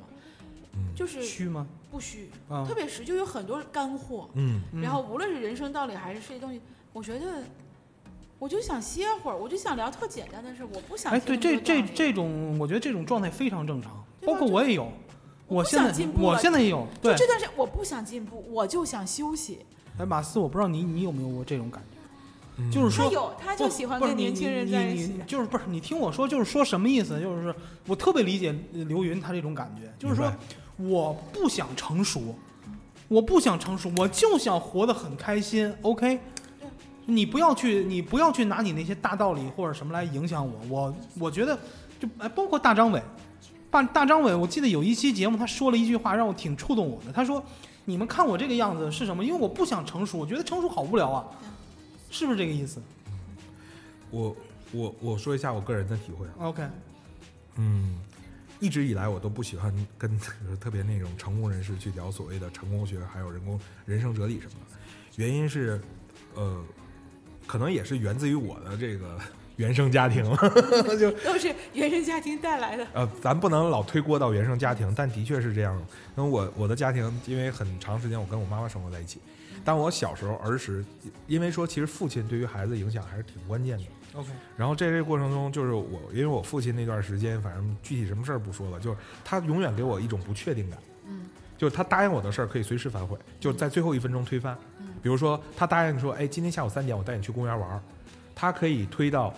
[0.74, 1.66] 嗯就是虚吗？
[1.90, 4.30] 不虚，啊特别实，就有很多干货。
[4.34, 6.60] 嗯，嗯然后无论是人生道理还是这些东西，
[6.92, 7.42] 我觉得。
[8.46, 14.88] 我就想歇会儿，我就想聊特简单的事，我不想哎，对，这这这种，我觉得这种状态非常正常，包括我也有，
[15.48, 16.88] 我现在进步我现在也有。
[17.02, 19.66] 对，这段时间我不想进步，我就想休息。
[19.98, 21.98] 哎，马斯，我不知道你你有没有过这种感觉，
[22.62, 25.20] 嗯就是说他有，他就喜欢跟年轻人在一起。
[25.26, 27.20] 就是不是你听我说，就是说什么意思？
[27.20, 27.52] 就是
[27.88, 30.32] 我特别理解刘云他这种感觉，就是说
[30.78, 32.22] 我不想成熟，
[33.08, 35.74] 我不想成熟，我就想活得很开心。
[35.82, 36.20] OK，
[37.06, 40.60] 你不要去，你不要去拿你那些大道理或者什么来影响我。
[40.70, 41.58] 我我觉得，
[42.00, 43.02] 就哎，包括大张伟，
[43.70, 47.12] 大大张伟，我记得有一期节目，他说了一句话让我挺触动我的。
[47.12, 47.44] 他说
[47.86, 49.24] ：“你们看我这个样子是什么？
[49.24, 51.26] 因为我不想成熟，我觉得成熟好无聊啊，
[52.10, 52.82] 是不是这个意思
[54.10, 54.36] 我
[54.72, 56.64] 我我说一下我个人的体会啊，？”OK，
[57.58, 57.98] 嗯，
[58.60, 60.18] 一直以来我都不喜欢跟
[60.60, 64.78] 特别那种成功人士去聊所谓的成功学，还有人工人生哲理什么的，
[65.18, 65.80] 原因是，
[66.34, 66.64] 呃，
[67.46, 69.18] 可能也是源自于我的这个
[69.58, 70.24] 原生家庭，
[71.00, 72.86] 就都是原生家庭带来的。
[72.94, 75.76] 呃，咱不能老推锅到原生家庭，但的确是这样。
[76.18, 79.20] 因为我我的家庭，因为很长时间我跟我妈妈生活在一起，
[79.64, 80.84] 但我小时候儿时，
[81.28, 83.84] 因为说其实父亲对于孩子影响还是挺关键的。
[84.14, 90.80] OK，然后在这个过程中，就是我，因为我父亲那段时间，反正具体什么事儿不说了，就是他永远给我一种不确定感。
[91.08, 91.28] 嗯，
[91.58, 94.58] 就是他答应我的事儿可以随时反悔，就在最后一分钟推翻。
[94.75, 94.75] 嗯
[95.06, 97.80] 比如说他答应说，哎，今天下午三点我带你去公园玩儿，
[98.34, 99.32] 他可以推到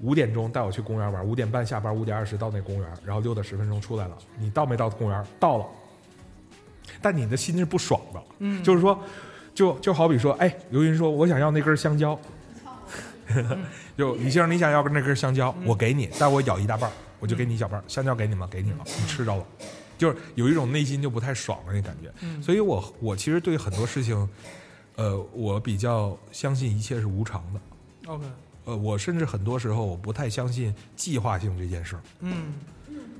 [0.00, 4.16] 五点钟带我去公园玩儿，五点半下班，五点二十到那公园，然后溜达十分钟出来了。
[4.38, 5.22] 你到没到公园？
[5.38, 5.66] 到了，
[7.02, 8.22] 但你的心是不爽的。
[8.38, 8.98] 嗯，就是说，
[9.54, 12.18] 就就好比说，哎，刘云说，我想要那根香蕉，
[13.94, 18.48] 就李先生，你想要那根香蕉，我给你，但我咬一大半儿，我就给你一小半儿，香蕉给你吗？
[18.50, 19.44] 给你了，你吃着了，
[19.98, 22.12] 就是有一种内心就不太爽的那感觉。
[22.22, 24.28] 嗯所以我我其实对很多事情，
[24.96, 27.60] 呃，我比较相信一切是无常的。
[28.12, 28.24] OK，
[28.64, 32.02] 呃，我甚至很多时候我不太相信计划性这件事儿。
[32.20, 32.54] 嗯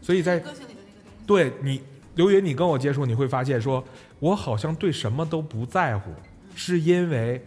[0.00, 1.26] 所以在个性里的那个。
[1.26, 1.82] 对你，
[2.14, 3.84] 刘云，你跟我接触，你会发现说，
[4.20, 6.12] 我好像对什么都不在乎，
[6.54, 7.44] 是因为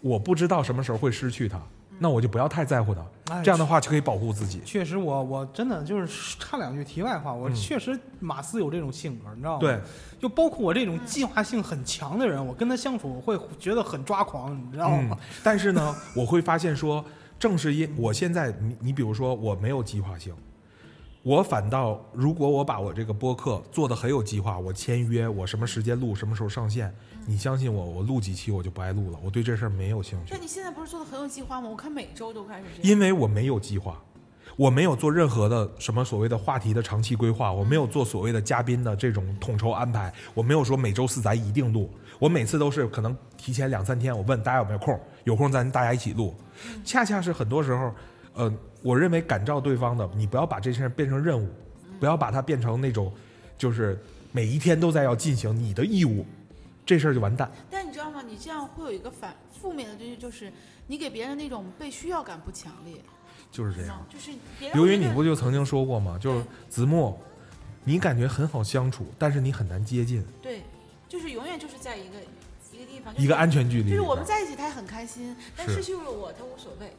[0.00, 1.60] 我不知道什么时候会失去它，
[1.98, 3.06] 那我就不要太在乎它，哎
[3.42, 4.60] 这样的话就可以保护自己。
[4.64, 9.60] 确实我，我真的就是插两句题外话，我嗯确实马斯有这种性格，你知道吗？
[9.60, 9.80] 对，
[10.20, 17.02] 就包括我这种计划性很强的人，我跟他相处我会觉得很抓狂，你知道嗯吗？，但是呢，我会发现说，
[17.38, 20.34] 正是因我现在，你你比如说我没有计划性，
[21.22, 26.94] 我反倒如果我把我这个播客做的很有计划，我签约，我什么时间录，什么时候上线，
[27.26, 31.68] 你相信我，我录几期我就不爱录了，我对这事儿没有兴趣但，你现在不是做的很有计划吗？
[31.68, 32.64] 我看每周都开始。
[32.82, 34.00] 因为我没有计划。
[34.56, 46.32] 我没有做任何的什么所谓的话题的长期规划，我没有做所谓的嘉宾的这种统筹安排，我没有说每周四咱一定录，我每次都是可能提前两三天，我问大家有没有空，有空咱大家一起录。
[46.84, 47.92] 恰恰是很多时候，
[48.34, 51.48] 呃，我认为感召对方的，你不要把这事儿变成任务，
[51.98, 53.12] 不要把它变成那种，
[53.58, 54.00] 就是
[54.30, 56.24] 每一天都在要进行你的义务，
[56.86, 57.50] 这事儿就完蛋。
[57.70, 58.22] 但你知道吗？
[58.26, 60.52] 你这样会有一个反负面的东西，就是
[60.86, 62.94] 你给别人那种被需要感不强烈，
[63.50, 64.04] 就是这样。
[64.12, 66.18] 就是别人刘云，会觉得你不就曾经说过吗？
[66.20, 67.18] 就是子墨，
[67.84, 70.62] 你感觉很好相处，但是你很难接近，对，
[71.08, 72.14] 就是永远就是在一个
[72.72, 73.90] 一个地方，一个安全距离。
[73.90, 76.92] 就是我们在一起，他也很开心，但是失去了我，他无所谓，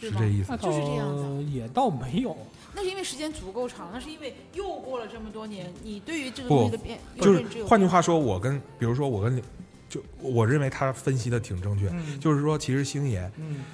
[0.00, 0.26] 是这？
[0.26, 0.56] 意思。
[0.58, 2.36] 就是这样子也倒没有，
[2.76, 9.42] 那是因为时间足够长，那是因为又过了这么多年，你对于这个东西的变，就是换句话说，我跟比如说我跟
[9.88, 13.64] 就我认为他分析的挺正确，嗯，就是说其实星爷嗯。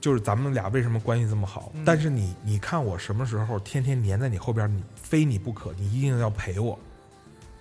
[0.00, 1.82] 就是咱们俩为什么关系这么好，嗯。
[1.84, 6.78] 但是你你看我什么时候天天黏在你后边，你非你不可，你一定要陪我，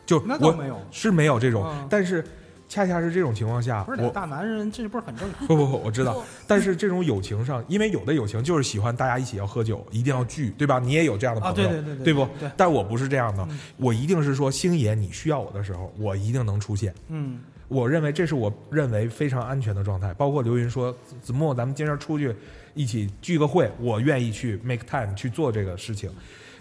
[0.05, 1.85] 就我那倒没有，是没有这种，嗯。
[1.89, 2.25] 但是
[2.69, 5.47] 恰恰是这种情况下，不是俩大男人，这不是很正常？
[5.47, 10.77] 不不不，我知道，但是这种友情上，因为有的友情就是喜欢大家一起要喝酒，一定要聚，对吧？
[10.79, 12.25] 你也有这样的朋啊，友，对对对对，对不？
[12.39, 16.93] 对，但我不是这样的，嗯我一定是说，星爷，你需要我的时候，我一定能出现。
[17.07, 20.11] 嗯我认为这是我认为非常安全的状态。
[20.15, 22.35] 包括刘云说，子子墨，咱们今天出去
[22.73, 26.09] 一起聚个会，我愿意去 make time 去做这个事情。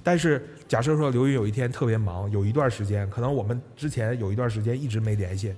[0.03, 5.55] 但是假设说刘云有一天特别忙，有一段时间，可能我们之前有一段时间一直没联系，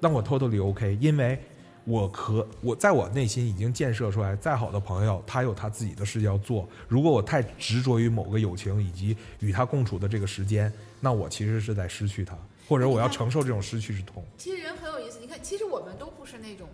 [0.00, 1.38] 那我 totally OK，因为
[1.84, 6.68] 我可我在我内心已经建设出来，再好的朋友，他有他自己的事要做。
[6.86, 12.36] 如果我太执着于某个友情以及与他共处的这个时间，那我其实是在失去他，
[12.68, 14.22] 或者我要承受这种失去之痛。
[14.36, 16.68] 其实人很有意思，你看，其实我们都不是那种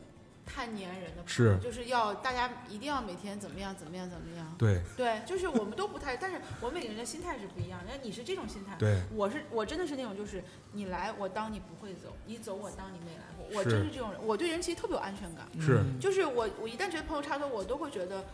[0.55, 4.55] 太粘人的朋友，是就是要大家一定要每天怎么样怎么样怎么样。
[4.57, 7.87] 对对，就是我们都不太，但是我们每个人的心态是不一样的。
[7.91, 10.43] 那你是这种心态，对，我是我真的是那种，就是
[10.73, 13.59] 你来我当你不会走，你走我当你没来过。
[13.59, 15.45] 我真是这种人，我对人其实特别有安全感。
[15.61, 18.25] 是嗯就是我我一旦觉得朋友插头，我都会觉得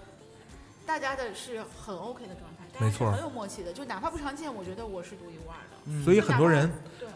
[0.85, 3.73] 大家的是很 OK 的状态，大家没错是很有默契的。
[3.73, 5.77] 就哪怕不常见，我觉得我是独一无二的。
[5.87, 7.09] 嗯所以很多人对，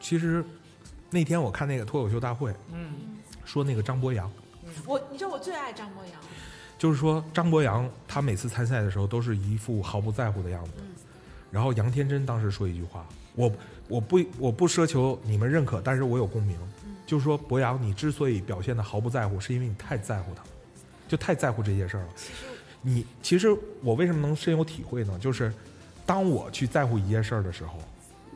[0.00, 0.42] 其实
[1.10, 3.18] 那天我看那个脱口秀大会，嗯
[3.50, 4.30] 说那个张博洋，
[4.86, 6.14] 我你知道我最爱张博洋，
[6.78, 10.86] 就是说张博洋他每次参赛的时候都是一副毫不在乎的样子，嗯
[11.50, 13.52] 然后杨天真当时说一句话，我
[13.88, 16.56] 我不我不奢求你们认可，但是我有共鸣，
[17.04, 20.44] 就是说博洋，你之所以表现的毫不在乎，是因为你太在乎他，
[21.08, 22.08] 就太在乎这件事儿了。
[22.82, 23.48] 你其实
[23.82, 25.18] 我为什么能深有体会呢？
[25.18, 25.52] 就是
[26.06, 27.80] 当我去在乎一件事儿的时候，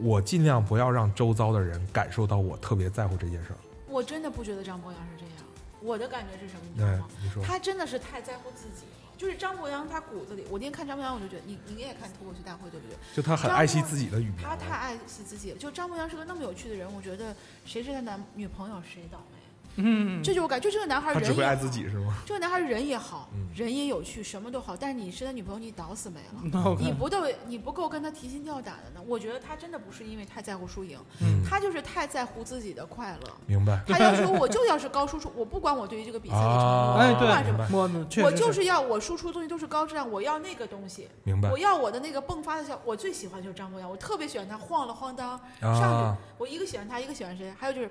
[0.00, 3.56] 我尽量不要让周遭的人感受到我特别在乎这件事儿。
[3.94, 5.44] 我真的不觉得张博洋是这样，
[5.80, 8.92] 我的感觉是什么，你知道对吗？，他真的是太在乎自己了。
[9.16, 12.96] 就是张博洋，他骨子里，我那天看张博洋，我就觉得，你你也看脱口秀大会对不对？
[13.14, 14.36] 就他很爱惜自己的语言。
[14.42, 15.56] 他太爱惜自己了。
[15.56, 17.32] 就张博洋是个那么有趣的人，我觉得
[17.64, 19.33] 谁是他男女朋友谁倒霉。
[19.76, 22.14] 嗯，这就我感觉，就这个男孩人也好他只会爱自己是吗？
[22.26, 26.76] 这个男孩人也好，嗯人也有趣，什么都好，但是你是他女朋友，你倒死没了。
[26.80, 29.04] 你不够，你不够跟他提心吊胆的呢。
[29.06, 33.30] 我觉得他真的不是因为太在乎输赢，嗯，他就是太在乎自己的快乐。
[33.46, 33.80] 明白。
[33.86, 37.88] 他要求 我就要是高输出，我不管我对于这个比赛的程度，啊哎，我不管什么，
[38.24, 42.80] 我就是要我输出的东西都是高质量，我要那个东西，明白我要我的那个迸发的效。
[42.84, 47.90] 我最喜欢就是张博洋，我特别喜欢他晃了晃荡上啊去，，我一个喜欢他，一个喜欢谁，还有就是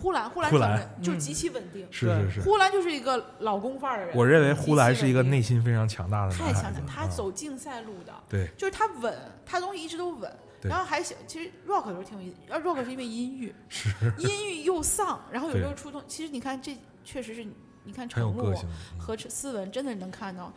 [0.00, 2.40] 呼兰，呼兰呼兰长得就是极其稳定，是对是是。
[2.42, 4.16] 呼兰就是一个老公范儿的人。
[4.16, 10.30] 我认为呼兰是一个内心非常强大的男孩子太强大，他啊走竞赛路的，对就是他稳，他东西一直都稳。
[10.60, 13.88] 对然后还行，其实 rock 有时候挺有意思呃，rock 是因为音域， 是
[14.18, 16.02] 音域又丧，然后有时候对出动。
[16.08, 17.44] 其实你看这确实是，
[17.84, 18.54] 你看很有程璐
[18.98, 20.52] 和思文真的能看到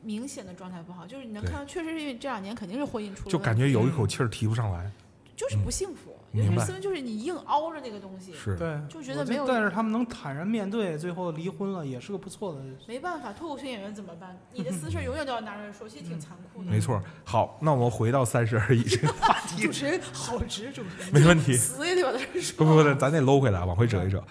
[0.00, 4.90] 明显的状态不好，就是你能看到，确实是因为这两年肯定是婚姻出了就问题感觉有一口气儿提不上来。
[5.36, 6.15] 就是不幸福。
[6.42, 12.60] 嗯明白尤其是斯文，就是你硬凹着那个东西，是，对，就觉得没有但是他们能坦然面对，最后离婚了，也是个不错的。
[12.86, 14.38] 没办法，脱口秀演员怎么办？
[14.52, 16.70] 你的私事永远都要拿出来说， 其实挺残酷的。
[16.70, 17.02] 没错。
[17.24, 21.54] 好，那我们回到三十而已这个话题主，持人好直，主持人没问题。
[21.54, 22.56] 死也得把它说。
[22.56, 24.22] 不不不，咱得搂回来，往回折一折。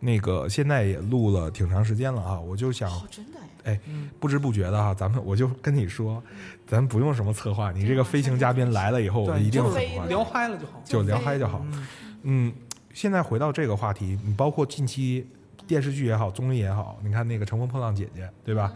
[0.00, 6.22] 那个现在也录了挺长时间了啊，我就想哦，真的哎，嗯，不知不觉的哈，咱们我就跟你说，
[6.66, 10.82] 咱不用什么策划，你这个飞行嘉宾来了以后，我们一定就有策划，聊嗨了就好。
[10.84, 11.62] 就聊嗨就好。
[11.70, 11.86] 嗯，
[12.22, 12.52] 嗯，
[12.94, 15.26] 现在回到这个话题，你包括近期
[15.66, 18.72] 电视剧也好，综艺也好，你看那个《乘风破浪姐姐》，对吧？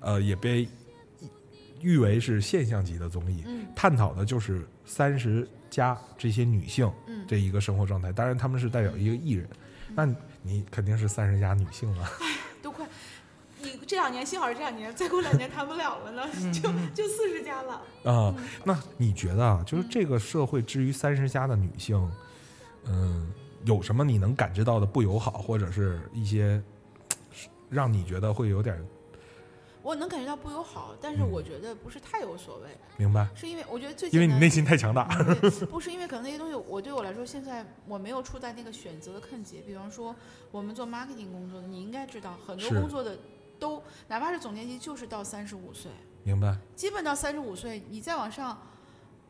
[0.00, 0.66] 呃，也被
[1.82, 8.10] 誉为是现象级的综艺，嗯探讨的就是三十加这些女性嗯，这一个生活状态。
[8.10, 9.46] 当然，他们是代表一个艺人，
[9.94, 10.06] 那
[10.42, 12.04] 你肯定是三十加女性了。
[12.20, 12.26] 哎。
[12.62, 12.86] 都快，
[13.60, 16.22] 你这两年幸好是这两年，再过两年谈不了了呢，
[16.54, 17.72] 就就四十加了。
[18.04, 22.08] 啊、嗯那你觉得啊，就是这个社会至于三十加的女性，
[22.84, 23.32] 嗯，
[23.64, 26.62] 有什么你能感知到的不友好，或者是一些
[27.68, 28.80] 让你觉得会有点
[29.82, 33.26] 我能感觉到不友好，但是嗯我觉得不是太有所谓，明白？
[33.34, 35.04] 是因为我觉得最因为你内心太强大。
[35.70, 39.60] 不是因为可能那些东西，我对我来说，现在我没有处在那个选择的坑节。
[39.66, 40.14] 比方说，
[40.50, 43.18] 我们做 marketing 工作的，你应该知道，很多工作的
[43.58, 45.90] 都，哪怕是总监级，就是到三十五岁，
[46.22, 46.56] 明白？
[46.76, 48.56] 基本到三十五岁，你再往上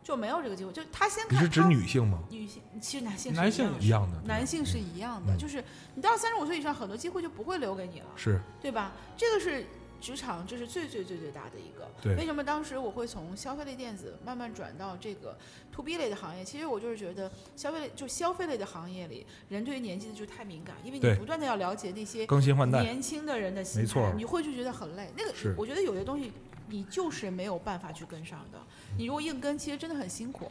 [0.03, 0.73] 就没有这个机会。
[0.73, 2.19] 就他先你是指看女性吗？
[2.29, 8.93] 女性，其实男性是男性一样的男性是一样的，嗯就是你到三十五岁以上，很多机会就不会留给你了，是对吧？
[9.17, 9.65] 这个是
[10.03, 11.89] 职场，这是最最最最大的一个。
[12.03, 15.39] 对为什么当时我会从消费类电子慢慢转到这个
[15.71, 16.45] to B 类的行业？
[16.45, 25.09] 其实我就是觉得消费类就消费类的行业里，人对于年纪的就太敏感，因为你不断的要了解那些更新换代，年轻的人的心没错态，你会就觉得很累。
[25.17, 26.33] 那个是我觉得有些东西
[26.69, 28.59] 你就是没有办法去跟上的，
[28.99, 30.51] 你如果硬跟，其实真的很辛苦。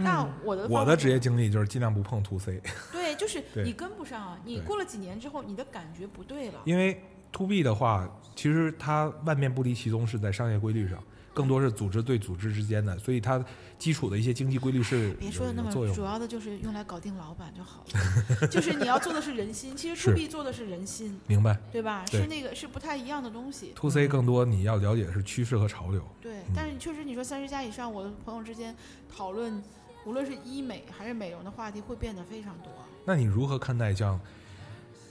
[0.00, 2.60] 那嗯我的我的职业经历就是尽量不碰 to C，
[2.92, 6.60] 对，就是你跟不上啊，你过了几年之后，你的感觉不对了。
[6.64, 8.08] 因为 to B 的话，
[8.38, 11.02] 其实它万变不离其宗，是在商业规律上，
[11.34, 13.44] 更多是组织对组织之间的，所以它
[13.76, 16.04] 基础的一些经济规律是别说的那么主。
[16.04, 17.84] 要的就是用来搞定老板就好
[18.40, 22.04] 了，就是你要做的是人心，其实是 to B 做的是人心，明白对吧？
[22.08, 26.00] 对是那个是不太一样的东西，，to C 更多你要了解的是趋势和潮流。
[26.22, 26.52] 对嗯。
[26.54, 28.72] 但是确实你说三十加以上，我的朋友之间
[29.12, 29.60] 讨论，
[30.06, 32.68] 无论是医美还是美容的话题会变得非常多。
[33.04, 34.20] 那你如何看待像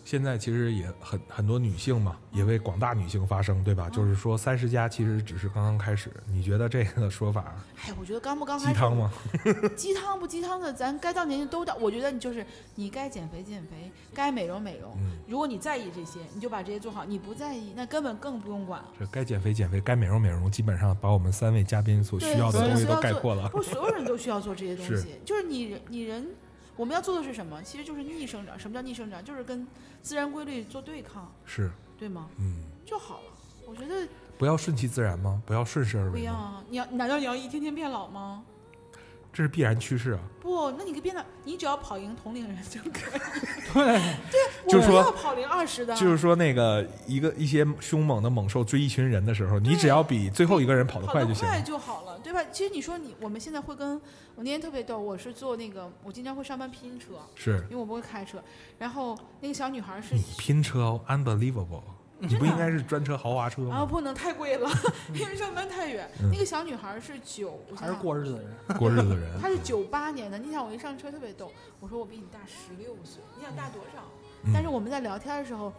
[0.08, 3.89] 现在其实也很很多女性嘛，也为广大女性发声，对吧？
[3.89, 7.53] 嗯就是说三十加其实只是刚刚开始，你觉得这个说法
[7.84, 9.12] 哎，我觉得刚不刚开始鸡汤吗？
[9.76, 11.76] 鸡汤不鸡汤的，咱该到年纪都到。
[11.76, 12.45] 我觉得你就是
[12.76, 14.93] 你该减肥减肥，该美容美容。
[14.97, 18.82] 嗯，如果你在意这些，你就把这些做好；你不在意，那根本更不用管。
[18.97, 23.49] 这该减肥减肥，该美容美容，基本上把我们三位嘉宾所需要的东西都概括了。
[23.51, 26.26] 不所有人都需要做这些东是西，就是你人你人，
[26.78, 27.61] 我们要做的是什么？
[27.63, 28.57] 其实就是逆生长。
[28.57, 29.23] 什么叫逆生长？
[29.25, 29.67] 就是跟
[30.01, 32.30] 自然规律做对抗，是，对吗？
[32.39, 33.32] 嗯，就好了。
[33.65, 34.07] 我觉得
[34.38, 35.41] 不要顺其自然吗？
[35.45, 36.63] 不要顺势而为不要啊！
[36.69, 38.43] 你要难道你要一天天变老吗？
[39.38, 40.19] 这是必然趋势啊。
[40.41, 43.19] 不，那你可以变得，你只要跑赢同龄人就可以。
[44.31, 51.61] 对，就是要跑赢二十的，就是说，那个一个一些凶猛的猛兽追一群人的时候，你只要比最后一个人跑得快快就行了。
[51.61, 52.07] 就好了。
[52.13, 52.43] 了，对吧？
[52.51, 54.01] 其实你说你我们现在会跟
[54.35, 58.41] 我那天特别逗，我是坐那个我经常会上班拼车，是因为我不会开车。
[58.79, 61.83] 然后那个小女孩是你拼车 unbelievable，
[62.20, 64.70] 你不应该是专车豪华车吗啊，不能太贵了，
[65.13, 66.09] 因为上班太远。
[66.22, 68.57] 嗯那个小女孩是九，我还是过日子的人。
[68.78, 74.01] 过日子的人，她是九八年的，你想我一上车特别逗，我说我比你大十六岁，你想大多少？
[74.43, 75.72] 嗯但是我们在聊天的时候，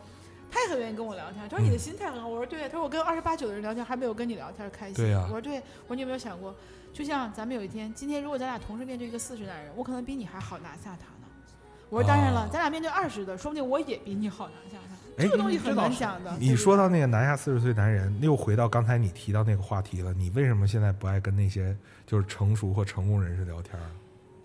[0.51, 1.49] 她也很愿意跟我聊天。
[1.49, 2.62] 她说你的嗯心态很好，我说对。
[2.68, 4.97] 她说我跟二十八九的人聊天还没有跟你聊天开心。
[4.97, 5.59] 对呀我说对。
[5.59, 6.55] 我说你有没有想过，
[6.93, 11.28] 就像咱们有一天，今天如果咱俩同时面对一个四十男人，我可能比你还好拿下他呢。
[11.91, 14.76] 我说当然了，哦咱俩面对二十的，说不定我也比你好拿下
[15.19, 16.37] 这个东西很难讲的。
[16.39, 20.12] 你说到那个南下四十岁男人，又回到刚才你提到那个话题了。
[20.14, 23.85] 你为什么现在不爱跟那些就是成熟或成功人士聊天儿？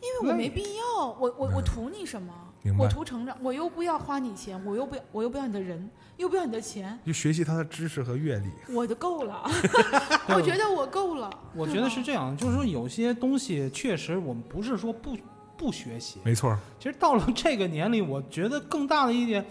[0.01, 2.33] 因为我没必要，我我我嗯图你什么？
[2.61, 8.49] 明白我图成长，我又不要花你钱，我又不要，我又不要你的人，又不要你的钱，就学习他的知识和阅历。
[8.73, 9.43] 我就够了。
[10.27, 11.29] 我觉得我够了。
[11.55, 15.17] 我觉得是这样，就是说有些东西确实我们不是说不
[15.57, 19.45] 不学习，没错，其实到了这个年龄，我觉得更大的一点，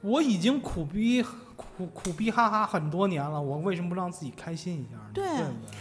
[0.00, 1.22] 我已经苦逼
[1.56, 5.10] 苦苦逼哈哈很多年了，我为什么不让自己开心一下呢？
[5.12, 5.78] 对对不对？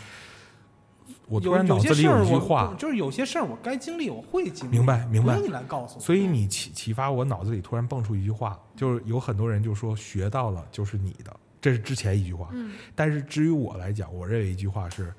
[1.30, 6.00] 我突有有然脑子里些事儿我一句话，就是有些事儿我该经历我会经历，明白明白不用你来告诉我。
[6.00, 12.50] 所以你启启发我脑子里突然蹦出一句话，就是有很多人就说学到了就是你的，这是之前一句话。
[12.54, 15.14] 嗯，但是至于我来讲，我认为一句话是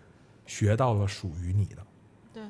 [0.47, 1.87] 学到了属于你的。
[2.33, 2.43] 对，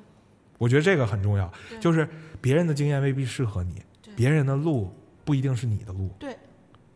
[0.57, 2.09] 我觉得这个很重要，就是
[2.41, 3.83] 别人的经验未必适合你，
[4.17, 4.93] 别人的路
[5.29, 6.35] 不一定是你的路，对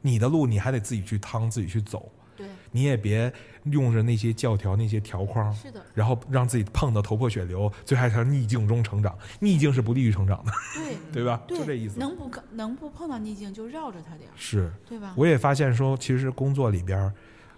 [0.01, 3.31] 你的路你还得自己去趟，自己去走，对，你也别
[3.65, 9.15] 用着那些教条、那些条框，是的，然后让自己碰得头破血流，最害怕逆境中成长。
[9.39, 11.43] 逆境是不利于成长的，对 对吧？
[11.47, 12.01] 对，就这意思。
[12.01, 15.13] 能不能不碰到逆境就绕着他点儿，是，对吧？
[15.15, 17.13] 我也发现说，其实工作里边，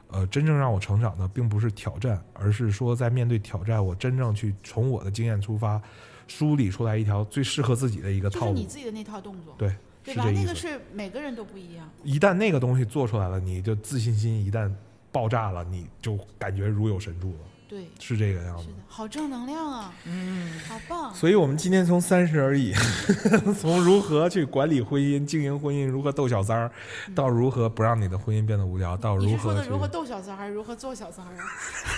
[0.09, 5.81] 呃，真正让我成长的，并不是挑战，而是说在面对挑战，我真正去从我的经验出发，
[6.27, 8.55] 梳理出来一条最适合自己的一个就是套路。
[8.55, 9.75] 你自己的那套动作，对，
[10.05, 10.31] 对吧？
[10.31, 11.89] 那个是每个人都不一样。
[12.03, 14.71] 一旦那个东西做出来了，你就自信心一旦
[15.11, 17.39] 爆炸了，你就感觉如有神助了，
[17.69, 18.69] 对，是这个样子是。
[18.71, 21.15] 的，好正能量啊，嗯，好棒。
[21.15, 22.73] 所以，我们今天从三十而已，
[23.59, 26.71] 从如何去管理婚姻、经营婚姻，如何逗小三儿，
[27.15, 31.45] 到如何不让你的婚姻变得无聊，到如何去是说的如何逗小三儿，还是如何做小三儿啊？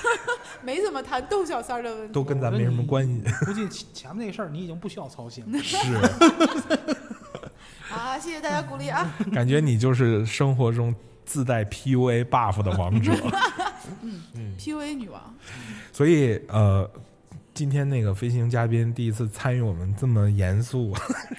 [0.63, 2.13] 没怎么谈逗小三儿的问题。
[2.13, 3.23] 都跟咱没什么关系。
[3.45, 5.59] 估计前面那事儿你已经不需要操心了。
[5.63, 5.77] 是，
[7.97, 9.11] 啊，谢谢大家鼓励啊！
[9.33, 10.95] 感觉你就是生活中
[11.25, 13.13] 自带 PUA buff 的王者。
[14.03, 15.35] 嗯 PUA 女王，
[15.93, 16.89] 所以呃，
[17.55, 20.93] 今天那个飞行嘉宾第一次参与我们这么严肃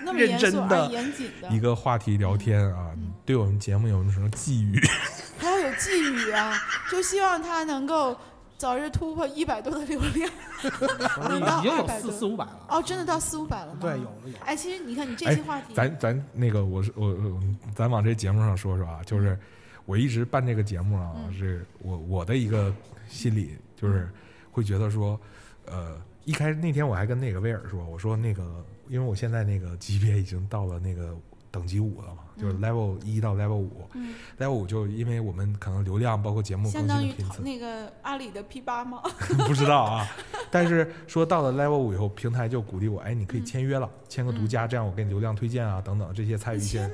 [0.05, 4.79] 那么严肃真的而严谨的，一个话题聊天啊，嗯对我们节目有什么寄语？
[5.37, 6.53] 还要有寄语啊，
[6.89, 8.17] 就希望他能够
[8.57, 10.29] 早日突破一百多的流量。
[11.29, 12.65] 能到已经有四四五百了。
[12.69, 13.79] 哦，真的到四五百了吗？
[13.79, 13.97] 对，有。
[13.97, 14.39] 了有了。
[14.45, 17.39] 哎，其实你看，你这些话题，咱咱那个我是我我
[17.75, 19.37] 咱往这节目上说说啊，就是
[19.85, 22.73] 我一直办这个节目啊，嗯是我我的一个
[23.07, 24.09] 心理就是
[24.51, 25.19] 会觉得说，
[25.65, 25.95] 呃，
[26.25, 31.15] 一开始那天我还跟那个威尔说，我说那个因为我现在那个级别已经到了那个
[31.51, 32.61] 等级五了嘛，就是嗯。
[32.61, 39.01] level 一到 level 五嗯，，level 五就因为我们可能流量包括节目更相当于新的频次，那个阿里的 P 八吗？
[39.47, 40.07] 不知道啊，
[40.51, 43.45] 但是说到了 level 五以后，平台就鼓励我，哎，你可以嗯。
[43.45, 46.87] 签约了，签个独家，这样我给你流量推荐啊等等这些参与你一些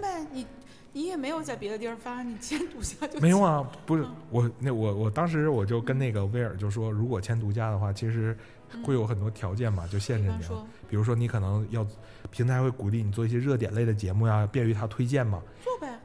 [0.93, 3.21] 你也没有在别的地儿发，你签独家就签。
[3.21, 8.37] 没有啊，不是嗯我那我我当时我就跟那个威尔就说，如果签独家的话，其实
[8.83, 10.63] 会有很多条件嘛，就限制你啊。
[10.87, 11.85] 比如说你可能要
[12.29, 15.41] 平台会鼓励你做一些热点类的节目呀，便于他推荐嘛。
[15.63, 15.99] 做呗，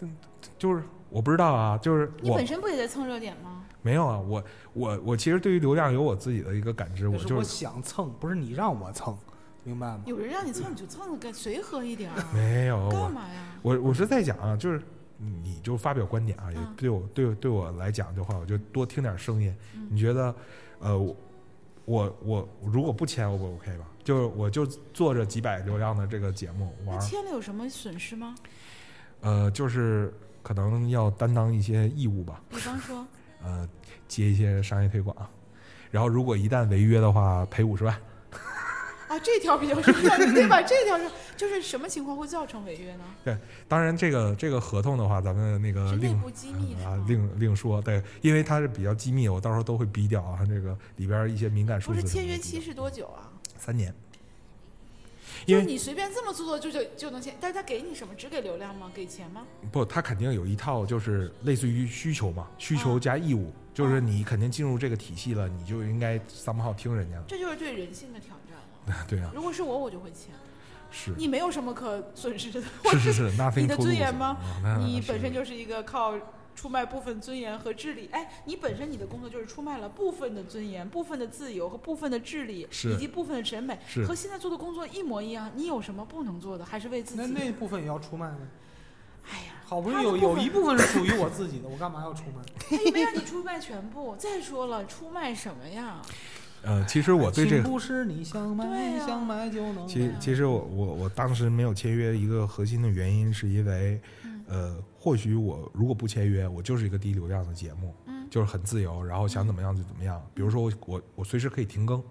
[0.00, 0.16] 嗯
[0.58, 3.64] 就是我不知道啊，就是我你本身不也在蹭热点吗？
[3.80, 4.44] 没有啊，我
[4.74, 9.16] 我我其实对于流量有我自己的一个感知，我那是我就是想蹭，不是你让我蹭，
[9.68, 10.00] 明白吗？
[10.06, 12.10] 有人让你蹭你就蹭，该随和一点。
[12.32, 13.52] 没有干嘛呀？
[13.60, 14.80] 我我是在讲啊，就是
[15.18, 19.54] 你就发表观点啊，也嗯对我对对我来讲的话，我就多听点声音。
[19.74, 20.34] 嗯你觉得，
[20.78, 21.16] 呃，我
[21.84, 23.84] 我我如果不签，我不 OK 吧？
[24.02, 24.64] 就是我就
[24.94, 28.34] 做着几百流量的这个节目玩那儿，签了有什么损失吗？
[29.20, 33.06] 呃，就是可能要担当一些义务吧，比方说，
[33.42, 33.68] 呃，
[34.06, 35.14] 接一些商业推广，
[35.90, 37.94] 然后如果一旦违约的话，赔五十万。
[39.08, 40.60] 啊，这条比较重要，对吧？
[40.62, 43.04] 这条是就是什么情况会造成违约呢？
[43.24, 43.36] 对
[43.66, 47.02] 当然，这个这个合同的话，咱们那个是内另部机密是啊？
[47.08, 52.06] 另另说，对，因为它是比较机密，我到时候都会逼掉啊，这个里边一些敏感数不字不。
[52.06, 53.32] 是签约期是多久啊？
[53.56, 53.94] 三年，
[55.46, 58.14] 因为就你随便这么做就就就能签，但是他给你什么？
[58.14, 58.90] 只给流量吗？
[58.94, 59.46] 给钱吗？
[59.72, 67.24] 不，他肯定有一套就是类似于需求嘛，需求啊加义务，就是你肯定进入这个体系了，你就应该 somehow 听人家的。
[67.26, 68.37] 这就是对人性的挑战了。
[69.08, 70.34] 对啊，如果是我，我就会签。
[70.90, 72.62] 是你没有什么可损失的，
[72.92, 74.38] 是是是你的尊严吗
[74.78, 76.14] 你本身就是一个靠
[76.56, 85.52] 出卖部分尊严和智力，哎，你本身你的工作就是出卖了部分的尊严、部分的自由和部分的智力，以及部分的审美，和现在做的工作一模一样。
[85.54, 86.64] 你有什么不能做的？
[86.64, 87.20] 还是为自己？
[87.20, 88.38] 那那部分也要出卖吗？
[89.30, 92.42] 哎呀，好不容易有有一部分是属于我自己的，我干嘛要出卖？
[92.70, 94.16] 他又没让你出卖全部。
[94.16, 96.00] 再说了，出卖什么呀？
[96.62, 99.06] 呃，其实我对这个，不是你想买、对呀。
[99.06, 104.44] 想买就能其实我我我当时没有签约一个核心的原因，是因为，嗯。
[104.48, 108.26] 呃，或许我如果不签约，我就是一个低流量的节目，嗯。
[108.30, 110.20] 就是很自由，然后想怎么样就怎么样。
[110.34, 112.02] 比如说我我我随时可以停更，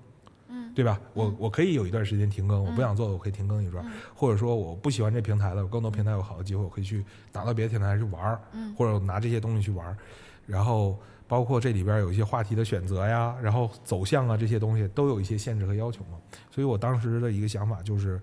[0.48, 1.00] 嗯，对吧？
[1.14, 2.84] 我我可以有一段时间停更，我不嗯。
[2.84, 3.92] 想做的我可以停更一段，嗯。
[4.16, 8.74] 或者说我不喜欢这平台了，有更多平台有好的机会，我可以去打到别的平台去玩儿，嗯。
[8.76, 9.98] 或者拿这些东西去玩儿，
[10.46, 10.98] 然后
[11.28, 16.18] 包括这里边有一些话题的选择呀，然后走向啊这些东西都有一些限制和要求嘛。
[16.50, 18.22] 所以我当时的一个想法就是，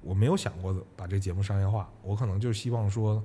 [0.00, 3.22] 我没有想过把这节目商业化，我可能就希望说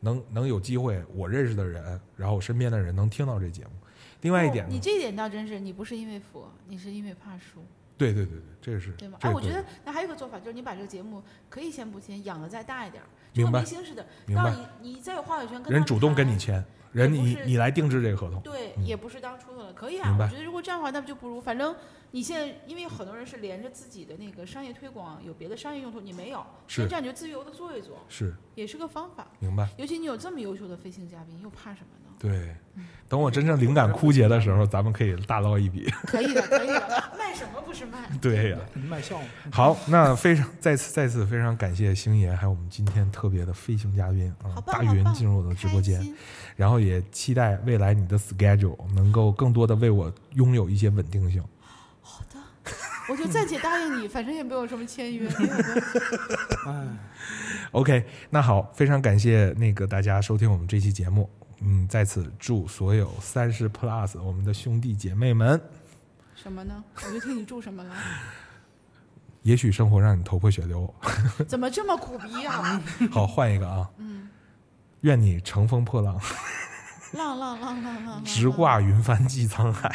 [0.00, 3.70] 能能有机会，我认识的人，然后我身边的人能听到这节目。
[4.20, 7.60] 另外一点呢，哦你这一点倒真是，你不是因为佛，你是因为怕输，
[7.96, 9.18] 对对对对，这个是对吗？
[9.32, 18.40] 我觉得那还有一个做法，就是你把这个节目可以先不签，养的再大一点儿，明白明星似的，明白让你你再有话语权人主动跟你签，人你你来定制这个合同。
[18.40, 20.16] 对，嗯也不是当初的了，可以啊。
[20.18, 21.74] 我觉得如果这样的话，那就不如，反正
[22.12, 29.26] 你现在因为很多人是连着自己的那个商业推广，有别的商业用途，你没有，是那这样你就自由的做一做，是，也是个方法。
[29.40, 29.68] 明白。
[29.76, 32.03] 尤其你有这么优秀的飞行嘉宾，又怕什么呢？
[32.18, 35.88] 对嗯，等我真正灵感枯竭的时候，咱们可以大捞一笔。
[36.06, 37.98] 可以的，可以的，卖什么不是卖？
[38.20, 38.58] 对呀、
[38.88, 39.26] 卖笑嘛。
[39.52, 46.16] 好，那非常再次再次非常感谢星爷，还有我们今天特别的飞行嘉宾啊好，棒大云棒进入我的直播间开，心
[46.56, 51.44] 然后也期待未来你的 schedule 能够更多的为我拥有一些稳定性。
[52.00, 52.38] 好的，
[53.08, 55.98] 我就暂且答应你，反正也没有什么签约，没有关系。
[56.66, 56.86] 哎
[57.72, 61.28] ，OK，那好，非常感谢那个大家收听我们这期节目。
[61.60, 65.60] 嗯，在此祝所有三十 Plus 我们的兄弟姐妹们，
[66.34, 66.82] 什么呢？
[67.06, 67.94] 我就听你祝什么了？
[69.42, 70.92] 也许生活让你头破血流。
[71.46, 72.82] 怎么这么苦逼啊？
[73.12, 74.28] 好，换一个啊，嗯，
[75.02, 76.18] 愿你乘风破浪，
[77.12, 79.94] 浪浪浪浪浪，直挂云帆济沧海。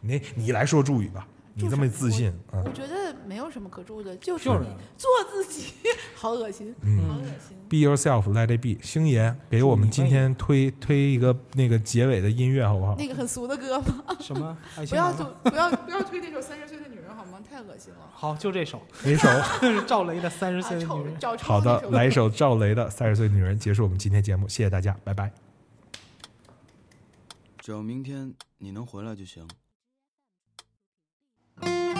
[0.00, 4.66] 你你来说祝语吧，你这么自信，嗯我觉得没有什么可住的，就是你
[4.96, 5.72] 做自己，
[6.14, 7.56] 好恶心，好嗯恶心。
[7.68, 8.82] ，Be yourself, let it be。
[8.82, 12.94] 星爷给我们今天推推一个那个结尾的音乐好不好？
[12.96, 14.04] 那个很俗的歌吗？
[14.20, 14.56] 什么？
[14.88, 17.40] 不要不要不要推那首《三十岁的女人》好吗？
[17.48, 17.98] 太恶心了。
[18.12, 19.28] 好，就这首，哪首？
[19.86, 21.16] 赵雷的《三十岁的女人》。
[21.38, 25.32] 好的来一首赵雷的《三十岁女人》，结束我们今天节目，谢谢大家，拜拜。
[27.58, 29.46] 只要明天你能回来就行。
[31.60, 31.99] 她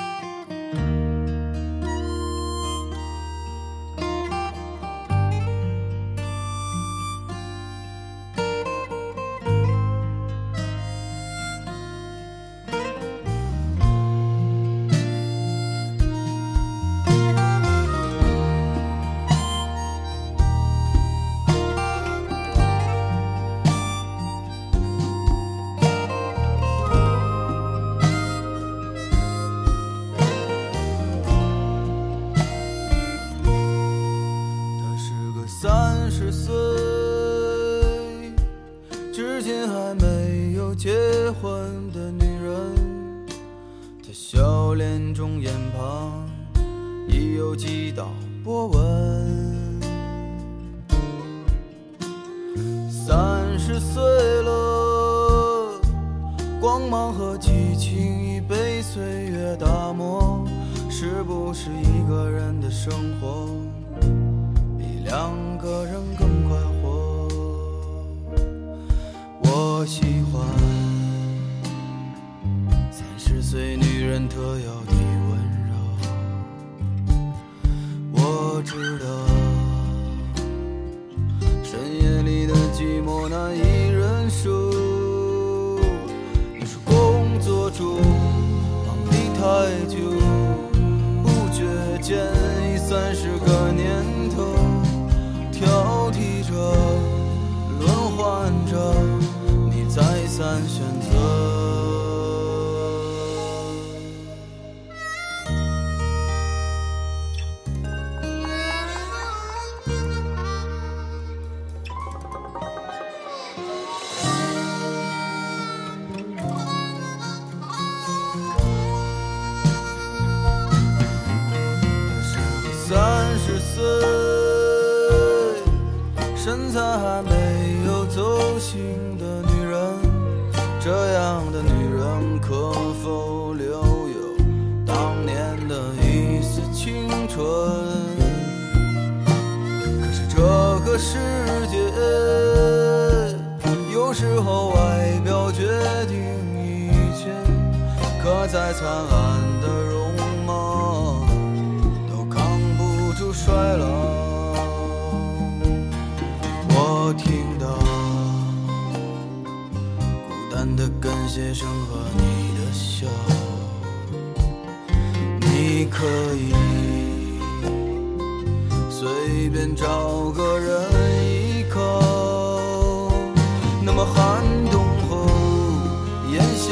[47.60, 48.10] 已有几道
[48.42, 48.79] 波纹。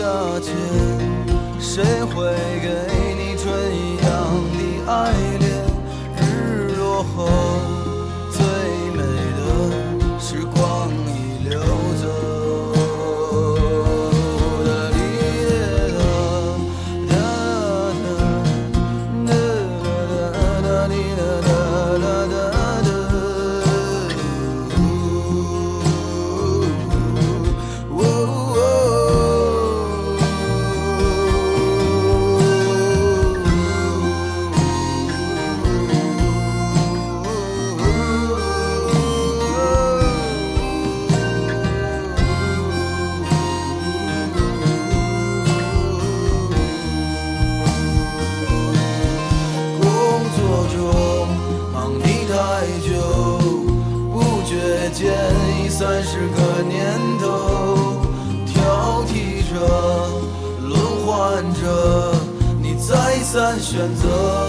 [0.09, 0.55] 炎夏间，
[1.60, 2.32] 谁会
[2.62, 3.18] 给
[63.78, 64.47] 选择。